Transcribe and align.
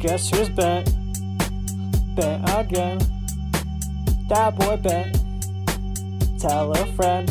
Guess 0.00 0.30
who's 0.30 0.48
bent? 0.48 0.86
Bent 2.14 2.48
again. 2.50 2.98
That 4.28 4.54
boy 4.56 4.76
bent. 4.76 5.18
Tell 6.38 6.70
a 6.70 6.86
friend. 6.94 7.26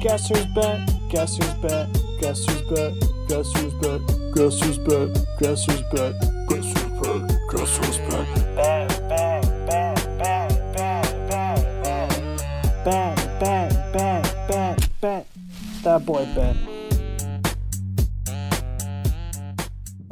Guess 0.00 0.28
who's 0.28 0.46
bent? 0.54 0.90
Guess 1.10 1.36
who's 1.36 1.52
bent? 1.54 1.98
Guess 2.20 2.46
who's 2.46 2.62
bent? 2.62 3.04
Guess 3.28 3.52
who's 3.52 3.74
bent? 3.74 4.02
Guess 4.34 4.60
who's 4.62 4.78
bent? 4.78 5.18
Guess 5.38 5.64
who's 5.66 5.82
bent? 5.92 6.16
Guess 6.48 6.64
who's 6.72 7.02
bent? 7.02 7.32
Guess 7.50 7.76
who's 7.76 7.98
bent, 12.84 13.40
bent, 13.40 13.92
bent, 13.92 14.48
bent, 14.48 15.00
bent. 15.00 15.26
That 15.82 16.04
boy 16.06 16.24
bent. 16.34 16.73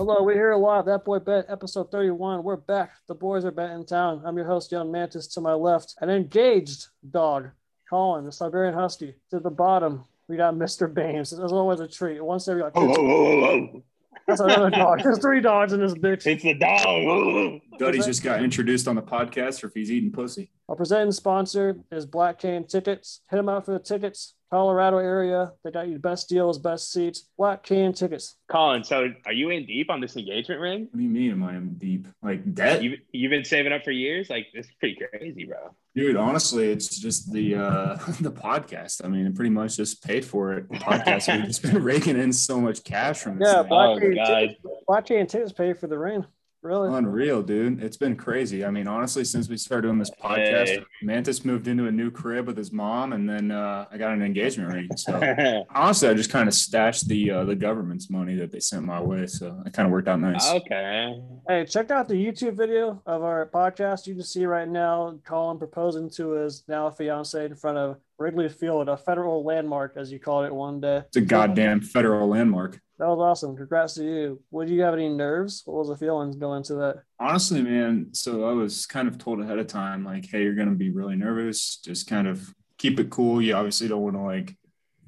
Hello, 0.05 0.20
we're 0.24 0.34
here 0.34 0.56
live. 0.56 0.87
That 0.87 1.05
boy 1.05 1.20
bent 1.20 1.47
episode 1.48 1.92
31. 1.92 2.43
We're 2.43 2.56
back. 2.56 2.91
The 3.06 3.15
boys 3.15 3.45
are 3.45 3.52
back 3.52 3.70
in 3.70 3.87
town. 3.87 4.20
I'm 4.24 4.37
your 4.37 4.47
host, 4.47 4.73
Young 4.73 4.91
Mantis. 4.91 5.29
To 5.29 5.41
my 5.41 5.52
left, 5.52 5.95
an 6.01 6.10
engaged 6.10 6.88
dog, 7.09 7.51
Colin, 7.88 8.24
the 8.24 8.33
Siberian 8.33 8.74
Husky. 8.74 9.15
To 9.30 9.38
the 9.38 9.48
bottom, 9.48 10.05
we 10.27 10.37
got 10.37 10.55
Mr. 10.55 10.93
Baines. 10.93 11.33
It's 11.33 11.52
always 11.52 11.79
a 11.79 11.87
treat. 11.87 12.20
Once 12.20 12.48
every 12.48 12.65
like, 12.65 12.73
Oh, 12.74 12.88
oh, 12.88 12.96
oh, 12.98 13.45
oh, 13.45 13.70
oh. 13.77 13.83
that's 14.27 14.41
another 14.41 14.70
dog. 14.70 15.01
There's 15.05 15.20
three 15.20 15.41
dogs 15.41 15.73
in 15.73 15.79
this 15.79 15.95
bitch. 15.95 16.27
It's 16.27 16.43
the 16.43 16.55
dog. 16.55 17.60
Oh, 17.73 17.77
oh. 17.77 17.79
Duddy's 17.79 18.07
just 18.07 18.23
got 18.23 18.43
introduced 18.43 18.87
on 18.89 18.97
the 18.97 19.03
podcast 19.03 19.61
for 19.61 19.69
if 19.69 19.75
he's 19.75 19.91
eating 19.91 20.13
pussy. 20.13 20.51
Our 20.69 20.77
presenting 20.77 21.13
sponsor 21.13 21.77
is 21.91 22.07
Black 22.07 22.39
Canyon 22.39 22.67
Tickets. 22.67 23.21
Hit 23.30 23.37
them 23.37 23.49
out 23.49 23.65
for 23.65 23.73
the 23.73 23.79
tickets. 23.79 24.35
Colorado 24.51 24.99
area. 24.99 25.53
They 25.65 25.71
got 25.71 25.89
you 25.89 25.95
the 25.95 25.99
best 25.99 26.29
deals, 26.29 26.59
best 26.59 26.93
seats. 26.93 27.30
Black 27.39 27.63
Canyon 27.63 27.95
Tickets. 27.95 28.37
Colin, 28.51 28.85
so 28.85 29.09
are 29.25 29.33
you 29.33 29.49
in 29.49 29.65
deep 29.65 29.91
on 29.91 30.01
this 30.01 30.15
engagement 30.15 30.61
ring? 30.61 30.83
What 30.91 30.99
do 30.99 31.02
you 31.02 31.09
mean 31.09 31.30
am 31.30 31.43
I 31.43 31.57
in 31.57 31.74
deep? 31.79 32.07
Like 32.23 32.55
debt? 32.55 32.83
You 32.83 32.99
you've 33.13 33.30
been 33.30 33.46
saving 33.46 33.73
up 33.73 33.83
for 33.83 33.93
years? 33.93 34.29
Like 34.29 34.49
this 34.55 34.66
is 34.66 34.73
pretty 34.79 34.99
crazy, 35.11 35.46
bro. 35.46 35.74
Dude, 35.95 36.16
honestly, 36.16 36.71
it's 36.71 36.99
just 37.01 37.33
the 37.33 37.55
uh 37.55 37.95
the 38.21 38.30
podcast. 38.30 39.02
I 39.02 39.09
mean, 39.09 39.24
it 39.27 39.35
pretty 39.35 39.51
much 39.51 39.79
just 39.79 40.05
paid 40.05 40.23
for 40.23 40.52
it. 40.52 40.68
The 40.71 40.77
podcast 40.77 41.35
we've 41.35 41.46
just 41.46 41.63
been 41.63 41.83
raking 41.83 42.18
in 42.18 42.30
so 42.35 42.61
much 42.61 42.85
cash 42.85 43.21
from 43.21 43.39
this. 43.39 43.49
Yeah, 43.51 43.61
thing. 43.63 43.68
Black 43.71 43.89
Oh, 43.89 44.01
Canyon 44.01 44.27
Tickets. 44.27 44.61
Black 44.87 45.07
Canyon 45.07 45.27
Tickets 45.29 45.52
pay 45.52 45.73
for 45.73 45.87
the 45.87 45.99
ring. 45.99 46.27
Really? 46.63 46.96
Unreal, 46.96 47.43
dude. 47.43 47.82
It's 47.82 47.96
been 47.96 48.15
crazy. 48.15 48.65
I 48.65 48.71
mean, 48.71 48.87
honestly, 48.87 49.24
since 49.24 49.49
we 49.49 49.57
started 49.57 49.88
doing 49.88 49.99
this 49.99 50.10
podcast, 50.10 50.68
Hey. 50.68 50.85
Mantis 51.02 51.45
moved 51.45 51.66
into 51.66 51.88
a 51.88 51.91
new 51.93 52.10
crib 52.10 52.46
with 52.46 52.57
his 52.57 52.71
mom, 52.73 53.13
and 53.13 53.29
then 53.29 53.51
uh, 53.51 53.87
I 53.91 53.99
got 53.99 54.13
an 54.13 54.23
engagement 54.23 54.73
ring. 54.73 54.88
So 54.96 55.65
honestly, 55.74 56.09
I 56.09 56.15
just 56.15 56.30
kind 56.30 56.46
of 56.49 56.55
stashed 56.55 57.09
the 57.09 57.30
uh, 57.33 57.45
the 57.45 57.57
government's 57.57 58.09
money 58.10 58.37
that 58.37 58.52
they 58.52 58.60
sent 58.60 58.85
my 58.85 59.01
way. 59.01 59.27
So 59.27 59.60
it 59.66 59.73
kind 59.73 59.87
of 59.87 59.93
worked 59.93 60.07
out 60.07 60.21
nice. 60.21 60.49
okay. 60.51 61.21
Hey, 61.49 61.65
check 61.66 61.90
out 61.90 62.07
the 62.07 62.15
YouTube 62.15 62.57
video 62.57 63.02
of 63.07 63.23
our 63.23 63.51
podcast. 63.52 64.06
You 64.06 64.15
can 64.15 64.22
see 64.22 64.47
right 64.47 64.69
now 64.69 65.19
Colin 65.25 65.59
proposing 65.59 66.09
to 66.10 66.31
his 66.33 66.62
now 66.69 66.91
fiance 66.91 67.44
in 67.44 67.56
front 67.56 67.78
of 67.78 67.97
Wrigley 68.19 68.49
Field, 68.49 68.88
a 68.88 68.97
federal 68.97 69.44
landmark, 69.44 69.97
as 69.97 70.12
you 70.12 70.21
called 70.21 70.47
it 70.47 70.55
one 70.55 70.81
day. 70.81 70.99
It's 71.09 71.16
a 71.16 71.21
goddamn 71.21 71.81
federal 71.81 72.28
landmark. 72.28 72.81
That 73.03 73.09
was 73.09 73.19
awesome. 73.19 73.56
Congrats 73.56 73.95
to 73.95 74.05
you. 74.05 74.41
Would 74.53 74.71
you 74.71 74.83
have 74.83 74.95
any 74.95 75.09
nerves? 75.09 75.62
What 75.65 75.77
was 75.77 75.89
the 75.89 75.97
feelings 75.97 76.37
going 76.37 76.59
into 76.59 76.75
that? 76.75 77.03
Honestly, 77.19 77.61
man, 77.61 78.11
so 78.12 78.49
I 78.49 78.53
was 78.53 78.87
kind 78.87 79.09
of 79.09 79.19
told 79.19 79.41
ahead 79.41 79.59
of 79.59 79.67
time, 79.67 80.05
like, 80.05 80.25
hey, 80.31 80.45
you're 80.45 80.55
gonna 80.55 80.77
be 80.77 80.91
really 80.91 81.17
nervous. 81.17 81.81
Just 81.84 82.06
kind 82.06 82.28
of 82.28 82.55
keep 82.78 83.00
it 83.00 83.11
cool. 83.11 83.43
You 83.43 83.56
obviously 83.56 83.89
don't 83.89 84.03
want 84.03 84.15
to 84.15 84.23
like 84.23 84.56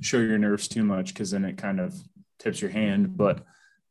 show 0.01 0.19
your 0.19 0.39
nerves 0.39 0.67
too 0.67 0.83
much 0.83 1.15
because 1.15 1.31
then 1.31 1.45
it 1.45 1.57
kind 1.57 1.79
of 1.79 1.95
tips 2.41 2.61
your 2.61 2.73
hand. 2.73 3.17
But 3.17 3.45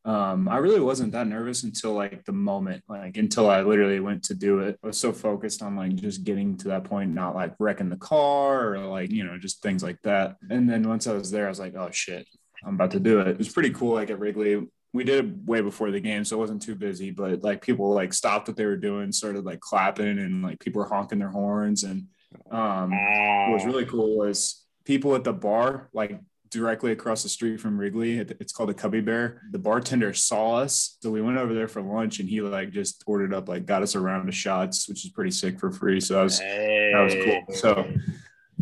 um, 0.03 0.49
I 0.49 0.57
really 0.57 0.81
wasn't 0.81 1.13
that 1.13 1.27
nervous 1.27 1.63
until 1.63 1.93
like 1.93 2.25
the 2.25 2.33
moment, 2.33 2.83
like 2.89 3.15
until 3.15 3.49
I 3.49 3.61
literally 3.61 4.01
went 4.01 4.23
to 4.23 4.35
do 4.35 4.59
it. 4.59 4.77
I 4.83 4.87
was 4.87 4.97
so 4.97 5.13
focused 5.13 5.63
on 5.63 5.77
like 5.77 5.95
just 5.95 6.25
getting 6.25 6.57
to 6.57 6.67
that 6.67 6.83
point, 6.83 7.13
not 7.13 7.35
like 7.35 7.55
wrecking 7.57 7.89
the 7.89 7.95
car 7.95 8.75
or 8.75 8.79
like, 8.79 9.11
you 9.11 9.23
know, 9.23 9.37
just 9.37 9.61
things 9.61 9.81
like 9.81 10.01
that. 10.01 10.35
And 10.49 10.69
then 10.69 10.89
once 10.89 11.07
I 11.07 11.13
was 11.13 11.31
there, 11.31 11.45
I 11.45 11.49
was 11.49 11.59
like, 11.61 11.75
oh 11.77 11.89
shit, 11.91 12.27
I'm 12.65 12.75
about 12.75 12.91
to 12.91 12.99
do 12.99 13.19
it. 13.19 13.27
It 13.27 13.37
was 13.37 13.49
pretty 13.49 13.71
cool. 13.71 13.95
Like 13.95 14.09
at 14.09 14.19
Wrigley, 14.19 14.67
we 14.93 15.03
did 15.03 15.25
it 15.25 15.35
way 15.45 15.61
before 15.61 15.91
the 15.91 15.99
game, 15.99 16.23
so 16.23 16.37
it 16.37 16.39
wasn't 16.39 16.61
too 16.61 16.75
busy. 16.75 17.11
But 17.11 17.43
like 17.43 17.61
people 17.61 17.93
like 17.93 18.13
stopped 18.13 18.47
what 18.47 18.57
they 18.57 18.65
were 18.65 18.77
doing, 18.77 19.11
started 19.11 19.43
like 19.43 19.59
clapping, 19.59 20.19
and 20.19 20.43
like 20.43 20.59
people 20.59 20.81
were 20.81 20.87
honking 20.87 21.19
their 21.19 21.31
horns. 21.31 21.83
And 21.83 22.07
um, 22.51 22.91
what 22.91 23.53
was 23.53 23.65
really 23.65 23.85
cool 23.85 24.17
was 24.17 24.63
people 24.85 25.15
at 25.15 25.23
the 25.23 25.33
bar, 25.33 25.89
like 25.93 26.19
directly 26.49 26.91
across 26.91 27.23
the 27.23 27.29
street 27.29 27.59
from 27.59 27.79
Wrigley. 27.79 28.19
It's 28.19 28.53
called 28.53 28.69
the 28.69 28.75
Cubby 28.75 29.01
Bear. 29.01 29.41
The 29.51 29.57
bartender 29.57 30.13
saw 30.13 30.57
us, 30.57 30.97
so 31.01 31.09
we 31.09 31.21
went 31.21 31.39
over 31.39 31.55
there 31.55 31.67
for 31.67 31.81
lunch, 31.81 32.19
and 32.19 32.29
he 32.29 32.41
like 32.41 32.69
just 32.69 33.03
ordered 33.07 33.33
up 33.33 33.49
like 33.49 33.65
got 33.65 33.81
us 33.81 33.95
a 33.95 33.99
round 33.99 34.29
of 34.29 34.35
shots, 34.35 34.87
which 34.87 35.03
is 35.05 35.11
pretty 35.11 35.31
sick 35.31 35.59
for 35.59 35.71
free. 35.71 35.99
So 35.99 36.13
that 36.13 36.23
was 36.23 36.39
that 36.39 37.01
was 37.03 37.15
cool. 37.25 37.55
So. 37.55 37.93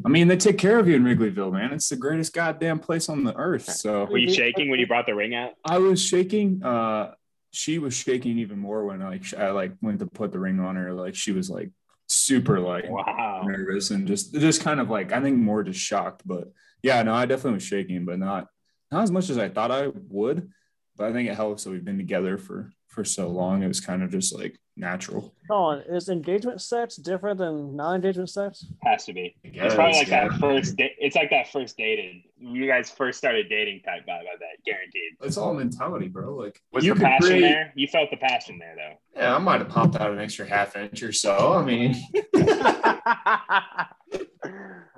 I 0.06 0.09
mean, 0.09 0.28
they 0.28 0.38
take 0.38 0.57
care 0.57 0.79
of 0.79 0.88
you 0.88 0.95
in 0.95 1.03
Wrigleyville, 1.03 1.51
man. 1.53 1.73
It's 1.73 1.89
the 1.89 1.95
greatest 1.95 2.34
goddamn 2.34 2.79
place 2.79 3.09
on 3.09 3.23
the 3.23 3.35
earth. 3.35 3.66
So 3.72 4.06
Were 4.06 4.17
you 4.17 4.34
shaking 4.34 4.69
when 4.69 4.79
you 4.79 4.88
brought 4.88 5.06
the 5.06 5.16
ring 5.16 5.35
out? 5.35 5.51
I 5.66 5.78
was 5.78 6.03
shaking. 6.03 6.63
Uh, 6.63 7.13
she 7.51 7.79
was 7.79 7.94
shaking 7.94 8.38
even 8.39 8.59
more 8.59 8.85
when 8.85 9.00
like 9.01 9.34
I 9.34 9.51
like 9.51 9.73
went 9.81 10.00
to 10.00 10.06
put 10.06 10.31
the 10.31 10.39
ring 10.39 10.59
on 10.59 10.75
her. 10.75 10.94
Like 10.94 11.16
she 11.16 11.31
was 11.31 11.50
like 11.50 11.69
super 12.07 12.59
like 12.59 12.89
Wow. 12.89 13.44
nervous 13.45 13.91
and 13.91 14.07
just 14.07 14.34
just 14.34 14.62
kind 14.62 14.79
of 14.79 14.89
like 14.89 15.12
I 15.12 15.22
think 15.22 15.38
more 15.38 15.63
just 15.63 15.79
shocked. 15.79 16.22
But 16.25 16.51
yeah, 16.81 17.01
no, 17.03 17.13
I 17.13 17.25
definitely 17.25 17.56
was 17.56 17.63
shaking, 17.63 18.06
but 18.06 18.19
not 18.19 18.47
not 18.91 19.03
as 19.03 19.12
much 19.12 19.29
as 19.29 19.38
I 19.38 19.50
thought 19.50 19.72
I 19.72 19.88
would. 20.09 20.50
But 20.97 21.09
I 21.09 21.13
think 21.13 21.29
it 21.29 21.35
helps 21.35 21.63
that 21.63 21.72
we've 21.72 21.85
been 21.85 21.97
together 21.97 22.38
for 22.38 22.72
for 22.91 23.03
so 23.06 23.28
long. 23.29 23.63
It 23.63 23.68
was 23.68 23.79
kind 23.79 24.03
of 24.03 24.12
just 24.12 24.38
like 24.38 24.59
natural. 24.75 25.34
Colin, 25.50 25.81
is 25.90 26.09
engagement 26.09 26.62
sex 26.62 26.96
different 26.97 27.38
than 27.40 27.75
non-engagement 27.75 28.29
sex? 28.29 28.66
Has 28.84 29.06
to 29.06 29.13
be. 29.13 29.35
guess, 29.44 29.66
It's 29.68 29.75
probably 29.75 29.97
like 30.00 30.07
yeah. 30.09 30.28
that 30.28 30.40
first 30.40 30.75
date. 30.75 30.91
It's 31.00 31.16
like 31.16 31.30
that 31.30 31.51
first 31.51 31.78
dated. 31.78 32.18
You 32.38 32.68
guys 32.68 32.90
first 32.91 33.18
started 33.18 33.47
dating 33.50 33.81
type 33.81 34.01
vibe. 34.07 34.22
I 34.22 34.35
bet, 34.40 34.57
guaranteed. 34.66 35.13
It's 35.22 35.38
all 35.38 35.53
mentality, 35.53 36.07
bro. 36.09 36.35
Like 36.35 36.62
Was 36.74 36.85
you 36.85 36.94
the 36.94 37.00
passion 37.01 37.28
create- 37.28 37.41
there? 37.41 37.72
You 37.75 37.88
felt 37.88 38.09
the 38.12 38.18
passion 38.18 38.59
there, 38.59 38.75
though. 38.75 39.19
Yeah, 39.22 39.35
I 39.35 39.40
might 39.40 39.59
have 39.62 39.69
popped 39.69 39.96
out 39.96 40.12
an 40.12 40.19
extra 40.19 40.46
half 40.47 40.75
inch 40.75 41.01
or 41.03 41.12
so. 41.13 41.53
I 41.53 41.63
mean, 41.63 41.96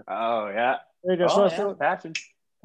oh 0.07 0.47
yeah. 0.49 0.75
There 1.03 1.13
you 1.13 1.17
go. 1.19 1.25
Oh, 1.25 1.27
So- 1.27 1.43
yeah. 1.47 1.55
so 1.57 1.73
Passion. 1.75 2.13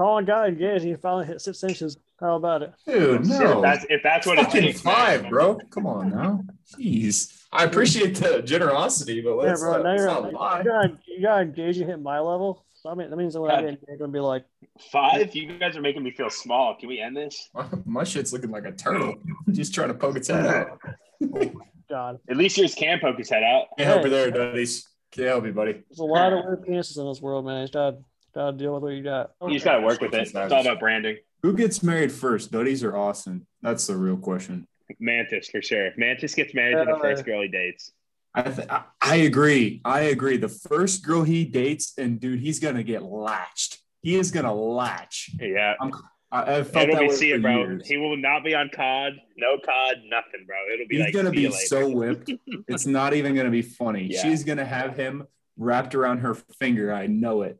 Colin 0.00 0.24
got 0.24 0.48
engaged. 0.48 0.84
He 0.84 0.94
finally 0.94 1.26
hit 1.26 1.40
six 1.40 1.62
inches. 1.64 1.96
How 2.20 2.34
about 2.36 2.62
it? 2.62 2.72
dude, 2.86 3.26
Shit, 3.26 3.38
no. 3.40 3.56
if 3.58 3.62
that's 3.62 3.86
if 3.88 4.02
that's 4.02 4.26
what 4.26 4.38
it 4.38 4.46
fucking 4.46 4.62
takes, 4.62 4.84
man. 4.84 4.94
five, 4.94 5.28
bro. 5.30 5.56
Come 5.70 5.86
on 5.86 6.10
now. 6.10 6.42
Jeez. 6.76 7.34
I 7.52 7.64
appreciate 7.64 8.16
the 8.16 8.42
generosity, 8.42 9.20
but 9.20 9.30
Yeah, 9.36 9.42
let's, 9.50 9.62
yeah, 9.62 9.68
bro. 9.68 9.74
uh, 9.74 9.82
Now 9.82 9.90
let's 9.90 10.00
you're, 10.02 10.06
not 10.10 10.30
you 10.32 10.38
lie. 10.38 10.62
got 10.64 10.90
you 11.06 11.22
got 11.22 11.42
engaged. 11.42 11.78
You 11.78 11.86
hit 11.86 12.00
my 12.00 12.18
level. 12.18 12.64
So 12.74 12.90
I 12.90 12.94
mean, 12.94 13.10
that 13.10 13.16
means 13.16 13.34
that 13.34 13.40
when 13.40 13.50
I 13.50 13.60
get 13.60 13.70
engaged, 13.70 13.84
I'm 13.90 13.98
gonna 13.98 14.12
be 14.12 14.20
like, 14.20 14.44
Five? 14.90 15.34
You 15.34 15.58
guys 15.58 15.76
are 15.76 15.80
making 15.80 16.02
me 16.02 16.10
feel 16.10 16.30
small. 16.30 16.76
Can 16.76 16.88
we 16.88 17.00
end 17.00 17.16
this? 17.16 17.48
My, 17.54 17.66
my 17.84 18.04
shit's 18.04 18.32
looking 18.32 18.50
like 18.50 18.64
a 18.66 18.72
turtle. 18.72 19.14
Just 19.50 19.74
trying 19.74 19.88
to 19.88 19.94
poke 19.94 20.16
its 20.16 20.28
head 20.28 20.46
out. 20.46 20.80
God. 21.90 22.18
At 22.28 22.36
least 22.36 22.58
yours 22.58 22.74
can 22.74 22.98
poke 23.00 23.16
his 23.18 23.30
head 23.30 23.42
out. 23.42 23.66
Can't 23.78 23.88
help 23.88 24.04
you 24.04 24.10
there, 24.10 24.30
Duddies. 24.30 24.86
Can't 25.10 25.28
help 25.28 25.46
you, 25.46 25.52
buddy. 25.52 25.72
There's 25.88 25.98
a 26.00 26.04
lot 26.04 26.32
of 26.32 26.44
weird 26.44 26.66
penises 26.66 26.98
in 26.98 27.08
this 27.08 27.20
world, 27.22 27.46
man. 27.46 27.60
You 27.60 27.62
just 27.64 27.72
gotta, 27.72 27.96
gotta 28.34 28.56
deal 28.56 28.74
with 28.74 28.82
what 28.82 28.92
you 28.92 29.02
got. 29.02 29.30
You 29.42 29.54
just 29.54 29.64
gotta 29.64 29.80
work 29.82 30.00
with 30.00 30.12
it. 30.14 30.20
It's 30.20 30.34
all 30.34 30.60
about 30.60 30.78
branding. 30.80 31.16
Who 31.42 31.54
gets 31.54 31.82
married 31.82 32.10
first, 32.12 32.50
Duddies 32.52 32.82
or 32.82 32.96
Austin? 32.96 33.46
That's 33.62 33.86
the 33.86 33.96
real 33.96 34.16
question. 34.16 34.66
Mantis 34.98 35.48
for 35.48 35.62
sure. 35.62 35.90
Mantis 35.96 36.34
gets 36.34 36.54
married 36.54 36.76
to 36.78 36.84
the 36.84 36.96
Uh, 36.96 37.00
first 37.00 37.24
girl 37.24 37.42
he 37.42 37.48
dates. 37.48 37.92
I, 38.34 38.42
th- 38.42 38.68
I 38.68 38.82
I 39.00 39.16
agree. 39.16 39.80
I 39.84 40.00
agree. 40.00 40.36
The 40.36 40.48
first 40.48 41.04
girl 41.04 41.22
he 41.24 41.44
dates, 41.44 41.94
and 41.98 42.20
dude, 42.20 42.40
he's 42.40 42.58
gonna 42.60 42.82
get 42.82 43.02
latched. 43.02 43.78
He 44.02 44.14
is 44.16 44.30
gonna 44.30 44.54
latch. 44.54 45.30
Yeah. 45.40 45.74
I'm, 45.80 45.92
I 46.30 46.62
felt 46.62 46.84
It'll 46.84 46.96
that 46.96 47.00
be 47.02 47.08
way 47.08 47.14
see 47.14 47.30
for 47.30 47.36
it, 47.36 47.42
bro. 47.42 47.56
years. 47.58 47.88
He 47.88 47.96
will 47.96 48.16
not 48.16 48.44
be 48.44 48.54
on 48.54 48.68
COD, 48.68 49.14
no 49.38 49.56
COD, 49.64 49.96
nothing, 50.08 50.44
bro. 50.46 50.56
It'll 50.74 50.86
be 50.86 50.96
He's 50.96 51.04
like 51.06 51.14
gonna 51.14 51.30
be 51.30 51.48
later. 51.48 51.66
so 51.66 51.88
whipped. 51.88 52.30
It's 52.68 52.86
not 52.86 53.14
even 53.14 53.34
gonna 53.34 53.50
be 53.50 53.62
funny. 53.62 54.08
Yeah. 54.10 54.22
She's 54.22 54.44
gonna 54.44 54.64
have 54.64 54.94
him 54.96 55.26
wrapped 55.56 55.94
around 55.94 56.18
her 56.18 56.34
finger. 56.34 56.92
I 56.92 57.06
know 57.06 57.42
it. 57.42 57.58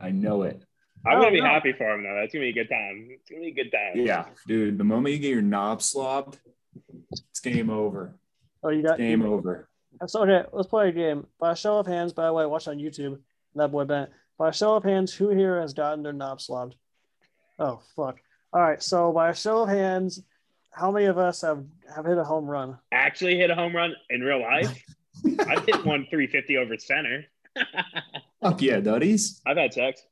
I 0.00 0.10
know 0.10 0.42
it. 0.42 0.62
I'm 1.04 1.18
oh, 1.18 1.22
gonna 1.22 1.26
Oh, 1.28 1.30
be 1.30 1.40
no. 1.40 1.46
happy 1.46 1.72
for 1.72 1.90
him 1.90 2.02
though. 2.04 2.14
That's 2.20 2.32
gonna 2.32 2.44
be 2.44 2.50
a 2.50 2.52
good 2.52 2.68
time. 2.68 3.08
It's 3.10 3.28
gonna 3.28 3.42
be 3.42 3.48
a 3.48 3.54
good 3.54 3.72
time. 3.72 3.92
Yeah, 4.06 4.26
dude. 4.46 4.78
The 4.78 4.84
moment 4.84 5.14
you 5.14 5.20
get 5.20 5.30
your 5.30 5.42
knob 5.42 5.80
slobbed, 5.80 6.38
it's 7.30 7.40
game 7.40 7.70
over. 7.70 8.14
Oh, 8.62 8.70
you 8.70 8.82
got 8.82 8.98
Game 8.98 9.22
over. 9.22 9.68
So 10.06 10.22
okay, 10.22 10.48
let's 10.52 10.68
play 10.68 10.88
a 10.88 10.92
game. 10.92 11.26
By 11.38 11.52
a 11.52 11.56
show 11.56 11.78
of 11.78 11.86
hands, 11.86 12.12
by 12.12 12.26
the 12.26 12.32
way, 12.32 12.46
watch 12.46 12.68
on 12.68 12.78
YouTube. 12.78 13.18
That 13.54 13.72
boy 13.72 13.84
Bent. 13.84 14.10
By 14.38 14.48
a 14.48 14.52
show 14.52 14.74
of 14.76 14.84
hands, 14.84 15.12
who 15.12 15.30
here 15.30 15.60
has 15.60 15.74
gotten 15.74 16.02
their 16.02 16.12
knob 16.12 16.40
slobbed? 16.40 16.74
Oh 17.58 17.80
fuck. 17.96 18.18
All 18.52 18.60
right. 18.60 18.82
So 18.82 19.12
by 19.12 19.30
a 19.30 19.34
show 19.34 19.62
of 19.62 19.68
hands, 19.68 20.22
how 20.70 20.90
many 20.90 21.06
of 21.06 21.18
us 21.18 21.42
have 21.42 21.64
have 21.94 22.06
hit 22.06 22.18
a 22.18 22.24
home 22.24 22.46
run? 22.46 22.78
Actually 22.92 23.36
hit 23.36 23.50
a 23.50 23.54
home 23.54 23.74
run 23.74 23.94
in 24.10 24.20
real 24.22 24.40
life. 24.40 24.82
I've 25.46 25.64
hit 25.66 25.84
one 25.84 26.06
350 26.10 26.56
over 26.56 26.76
center. 26.78 27.24
Fuck 28.42 28.62
yeah, 28.62 28.80
Duddies. 28.80 29.40
I've 29.46 29.56
had 29.58 29.74
sex. 29.74 30.02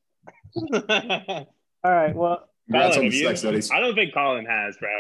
All 1.85 1.93
right. 1.93 2.15
Well, 2.15 2.47
Congrats 2.67 2.95
Colin, 2.95 2.99
on 2.99 3.05
have 3.05 3.13
the 3.13 3.19
you? 3.19 3.27
sex 3.27 3.41
studies. 3.41 3.71
I 3.71 3.81
don't 3.81 3.95
think 3.95 4.15
Colin 4.15 4.45
has, 4.47 4.77
bro. 4.77 4.91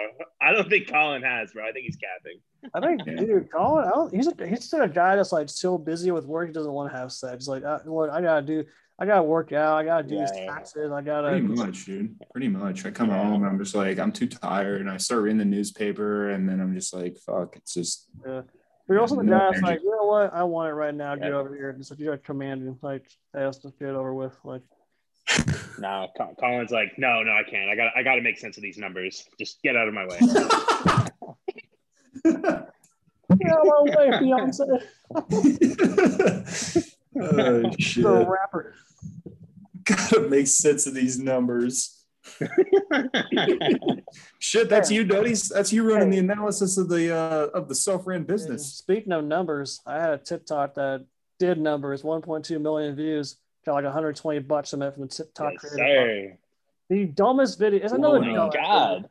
I 0.42 0.52
don't 0.52 0.68
think 0.68 0.88
Colin 0.90 1.22
has, 1.22 1.52
bro. 1.52 1.68
I 1.68 1.72
think 1.72 1.84
he's 1.84 1.96
capping. 1.96 2.40
I 2.74 2.80
think, 2.80 3.02
Yeah. 3.06 3.24
dude, 3.24 3.50
Colin, 3.52 3.84
I 3.84 3.90
don't, 3.90 4.14
he's 4.14 4.26
a, 4.26 4.46
he's 4.48 4.60
just 4.60 4.74
a 4.74 4.88
guy 4.88 5.14
that's 5.16 5.30
like 5.32 5.48
so 5.48 5.78
busy 5.78 6.10
with 6.10 6.26
work, 6.26 6.48
he 6.48 6.52
doesn't 6.52 6.72
want 6.72 6.90
to 6.92 6.98
have 6.98 7.12
sex. 7.12 7.46
Like, 7.46 7.64
I, 7.64 7.78
what 7.84 8.10
I 8.10 8.20
gotta 8.20 8.44
do, 8.44 8.64
I 8.98 9.06
gotta 9.06 9.22
work 9.22 9.52
out, 9.52 9.76
I 9.78 9.84
gotta 9.84 10.06
do 10.08 10.18
these 10.18 10.30
Yeah. 10.34 10.46
taxes, 10.52 10.90
I 10.90 11.00
gotta. 11.00 11.28
Pretty 11.28 11.46
much, 11.46 11.84
dude. 11.86 12.16
Pretty 12.32 12.48
much. 12.48 12.84
I 12.86 12.90
come 12.90 13.08
Yeah. 13.10 13.22
home 13.22 13.42
and 13.44 13.46
I'm 13.46 13.58
just 13.58 13.74
like, 13.74 13.98
I'm 13.98 14.10
too 14.12 14.26
tired, 14.26 14.80
and 14.80 14.90
I 14.90 14.96
start 14.96 15.22
reading 15.22 15.38
the 15.38 15.44
newspaper, 15.44 16.30
and 16.30 16.48
then 16.48 16.60
I'm 16.60 16.74
just 16.74 16.92
like, 16.92 17.16
fuck, 17.18 17.56
it's 17.56 17.74
just 17.74 18.08
But 18.24 18.46
you're 18.88 19.00
also 19.00 19.14
the 19.16 19.22
No 19.22 19.38
guy 19.38 19.44
that's 19.44 19.58
energy. 19.58 19.66
like, 19.74 19.82
you 19.84 19.90
know 19.90 20.06
what, 20.06 20.34
I 20.34 20.42
want 20.42 20.70
it 20.70 20.74
right 20.74 20.94
now. 20.94 21.14
Get 21.14 21.32
over 21.32 21.54
here. 21.54 21.72
Just 21.72 21.92
like 21.92 22.00
you 22.00 22.06
got 22.06 22.24
commanding, 22.24 22.76
like, 22.82 23.06
ass 23.36 23.58
to 23.58 23.72
get 23.78 23.90
over 23.90 24.12
with. 24.12 24.36
Like, 24.44 24.62
No, 25.78 26.08
Colin's 26.38 26.70
like, 26.70 26.98
no, 26.98 27.22
no, 27.22 27.32
I 27.32 27.42
can't. 27.42 27.70
I 27.70 27.74
got, 27.74 27.96
I 27.96 28.02
got 28.02 28.16
to 28.16 28.20
make 28.20 28.36
sense 28.38 28.58
of 28.58 28.62
these 28.62 28.76
numbers. 28.76 29.26
Just 29.38 29.62
get 29.62 29.76
out 29.76 29.88
of 29.88 29.94
my 29.94 30.06
way. 30.06 30.18
yeah, 33.40 33.56
well, 33.62 33.86
wait, 33.86 34.12
Beyonce, 34.20 34.82
oh 37.20 37.70
shit! 37.78 38.02
the 38.04 38.26
rapper. 38.28 38.74
Gotta 39.84 40.28
make 40.28 40.48
sense 40.48 40.86
of 40.86 40.92
these 40.92 41.18
numbers. 41.18 42.04
Shit, 44.38 44.68
that's 44.68 44.90
you, 44.90 45.04
Duddies. 45.04 45.48
That's 45.48 45.72
you 45.72 45.90
running 45.90 46.10
the 46.10 46.18
analysis 46.18 46.76
of 46.76 46.90
the 46.90 47.14
uh, 47.14 47.46
of 47.54 47.68
the 47.68 47.74
self-ran 47.74 48.24
business. 48.24 48.66
Speaking 48.74 49.12
of 49.12 49.24
numbers, 49.24 49.80
I 49.86 49.98
had 49.98 50.10
a 50.10 50.18
TikTok 50.18 50.74
that 50.74 51.06
did 51.38 51.58
numbers, 51.58 52.02
1.2 52.02 52.60
million 52.60 52.94
views, 52.94 53.36
got 53.70 53.74
like 53.76 53.84
120 53.84 54.40
bucks 54.40 54.70
from 54.70 54.82
it 54.82 54.92
from 54.94 55.02
the 55.04 55.08
TikTok 55.08 55.52
yes, 55.52 55.72
creator. 55.72 56.28
sir. 56.30 56.38
The 56.88 57.04
dumbest 57.06 57.58
video. 57.58 57.82
It's 57.84 57.92
another 57.92 58.18
Oh 58.18 58.20
my 58.22 58.34
dumb- 58.34 58.50
god. 58.50 59.08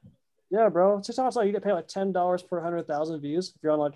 Yeah, 0.51 0.67
bro. 0.69 0.99
TikTok's 1.01 1.35
like 1.35 1.45
you 1.47 1.53
get 1.53 1.63
paid 1.63 1.73
like 1.73 1.87
ten 1.87 2.11
dollars 2.11 2.41
per 2.43 2.59
hundred 2.61 2.87
thousand 2.87 3.21
views 3.21 3.53
if 3.55 3.63
you're 3.63 3.71
on 3.71 3.79
like 3.79 3.93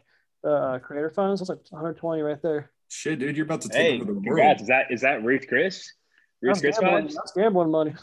uh, 0.48 0.80
creator 0.80 1.10
funds. 1.10 1.42
That's 1.42 1.50
like 1.50 1.60
120 1.70 2.22
right 2.22 2.42
there. 2.42 2.72
Shit, 2.90 3.20
dude, 3.20 3.36
you're 3.36 3.46
about 3.46 3.62
to 3.62 3.70
take 3.70 3.82
Hey, 3.82 3.96
over 3.96 4.06
the 4.06 4.14
world. 4.14 4.24
congrats. 4.24 4.62
Is 4.62 4.68
that 4.70 4.86
is 4.92 5.02
that 5.02 5.24
Ruth 5.24 5.48
Chris? 5.48 5.92
Ruth 6.42 6.54
That's 6.54 6.62
Chris 6.62 6.80
gambling, 6.80 7.08
vibes? 7.08 7.14
that's 7.16 7.32
gambling 7.34 7.72
money. 7.72 7.94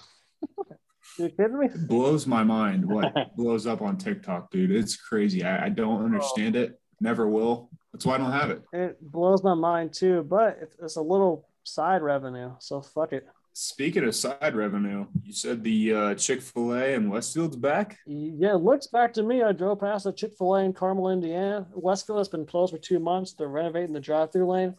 you 1.18 1.28
kidding 1.30 1.58
me? 1.58 1.66
It 1.66 1.86
blows 1.88 2.26
my 2.26 2.42
mind 2.42 2.84
what 2.84 3.14
blows 3.36 3.66
up 3.66 3.82
on 3.82 3.96
TikTok, 3.96 4.50
dude. 4.50 4.70
It's 4.72 4.96
crazy. 4.96 5.44
I, 5.44 5.66
I 5.66 5.68
don't 5.68 6.04
understand 6.04 6.56
it. 6.56 6.78
Never 7.00 7.28
will. 7.28 7.70
That's 7.92 8.04
why 8.06 8.16
I 8.16 8.18
don't 8.18 8.32
have 8.32 8.50
it. 8.50 8.62
It 8.72 9.00
blows 9.00 9.42
my 9.42 9.54
mind 9.54 9.92
too, 9.94 10.22
but 10.28 10.58
it's, 10.62 10.76
it's 10.82 10.96
a 10.96 11.02
little 11.02 11.48
side 11.64 12.02
revenue, 12.02 12.52
so 12.58 12.80
fuck 12.80 13.12
it. 13.12 13.26
Speaking 13.52 14.04
of 14.04 14.14
side 14.14 14.54
revenue, 14.54 15.06
you 15.22 15.32
said 15.32 15.64
the 15.64 15.94
uh, 15.94 16.14
Chick 16.14 16.40
Fil 16.40 16.72
A 16.72 16.94
and 16.94 17.10
Westfield's 17.10 17.56
back. 17.56 17.98
Yeah, 18.06 18.52
it 18.52 18.62
looks 18.62 18.86
back 18.86 19.12
to 19.14 19.22
me. 19.22 19.42
I 19.42 19.52
drove 19.52 19.80
past 19.80 20.06
a 20.06 20.12
Chick 20.12 20.32
Fil 20.38 20.54
A 20.54 20.64
in 20.64 20.72
Carmel, 20.72 21.10
Indiana. 21.10 21.66
Westfield 21.74 22.18
has 22.18 22.28
been 22.28 22.46
closed 22.46 22.72
for 22.72 22.78
two 22.78 23.00
months. 23.00 23.32
They're 23.32 23.48
renovating 23.48 23.92
the 23.92 24.00
drive-through 24.00 24.46
lane. 24.46 24.76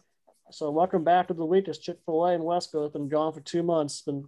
So 0.50 0.70
welcome 0.70 1.04
back 1.04 1.28
to 1.28 1.34
the 1.34 1.44
week. 1.44 1.68
It's 1.68 1.78
Chick 1.78 1.98
Fil 2.04 2.24
A 2.24 2.32
in 2.32 2.42
Westfield. 2.42 2.86
It's 2.86 2.92
been 2.94 3.08
gone 3.08 3.32
for 3.32 3.40
two 3.40 3.62
months. 3.62 3.94
It's 3.94 4.02
been 4.02 4.24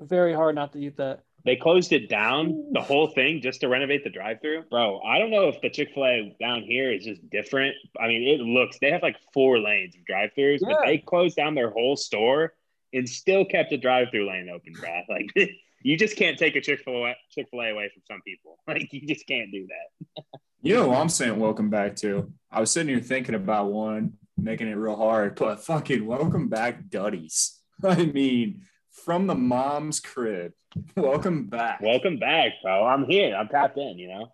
very 0.00 0.32
hard 0.32 0.54
not 0.54 0.72
to 0.72 0.78
eat 0.78 0.96
that. 0.98 1.24
They 1.44 1.56
closed 1.56 1.92
it 1.92 2.08
down, 2.08 2.72
the 2.72 2.80
whole 2.80 3.08
thing, 3.08 3.40
just 3.40 3.60
to 3.60 3.68
renovate 3.68 4.04
the 4.04 4.10
drive-through. 4.10 4.64
Bro, 4.70 5.00
I 5.00 5.18
don't 5.18 5.30
know 5.30 5.48
if 5.48 5.60
the 5.60 5.70
Chick 5.70 5.90
Fil 5.94 6.04
A 6.04 6.36
down 6.40 6.62
here 6.62 6.92
is 6.92 7.04
just 7.04 7.28
different. 7.30 7.74
I 7.98 8.08
mean, 8.08 8.22
it 8.22 8.40
looks 8.40 8.78
they 8.80 8.90
have 8.90 9.02
like 9.02 9.16
four 9.32 9.58
lanes 9.58 9.94
of 9.94 10.04
drive-throughs, 10.04 10.60
but 10.60 10.84
they 10.84 10.98
closed 10.98 11.36
down 11.36 11.54
their 11.54 11.70
whole 11.70 11.96
store 11.96 12.54
and 12.92 13.08
still 13.08 13.44
kept 13.44 13.72
a 13.72 13.76
drive-through 13.76 14.28
lane 14.28 14.48
open, 14.48 14.72
bro. 14.72 15.02
Like 15.08 15.56
you 15.82 15.96
just 15.96 16.16
can't 16.16 16.38
take 16.38 16.56
a 16.56 16.60
Chick 16.60 16.80
Fil 16.84 17.06
A 17.06 17.14
Chick 17.30 17.48
Fil 17.50 17.62
A 17.62 17.70
away 17.70 17.90
from 17.92 18.02
some 18.06 18.20
people. 18.22 18.58
Like 18.66 18.92
you 18.92 19.06
just 19.06 19.26
can't 19.26 19.50
do 19.52 19.66
that. 19.66 20.24
You 20.60 20.74
know, 20.74 20.88
what 20.88 20.98
I'm 20.98 21.08
saying 21.08 21.38
welcome 21.38 21.70
back 21.70 21.96
to. 21.96 22.32
I 22.50 22.60
was 22.60 22.70
sitting 22.70 22.88
here 22.88 23.00
thinking 23.00 23.36
about 23.36 23.70
one, 23.70 24.14
making 24.36 24.68
it 24.68 24.74
real 24.74 24.96
hard, 24.96 25.36
but 25.36 25.64
fucking 25.64 26.04
welcome 26.04 26.48
back, 26.48 26.88
Duddies. 26.88 27.60
I 27.84 28.06
mean, 28.06 28.62
from 28.90 29.26
the 29.26 29.34
mom's 29.34 30.00
crib. 30.00 30.52
Welcome 30.96 31.46
back. 31.46 31.80
Welcome 31.80 32.18
back, 32.18 32.52
bro. 32.62 32.84
I'm 32.84 33.04
here. 33.06 33.34
I'm 33.34 33.48
tapped 33.48 33.78
in. 33.78 33.98
You 33.98 34.08
know, 34.08 34.32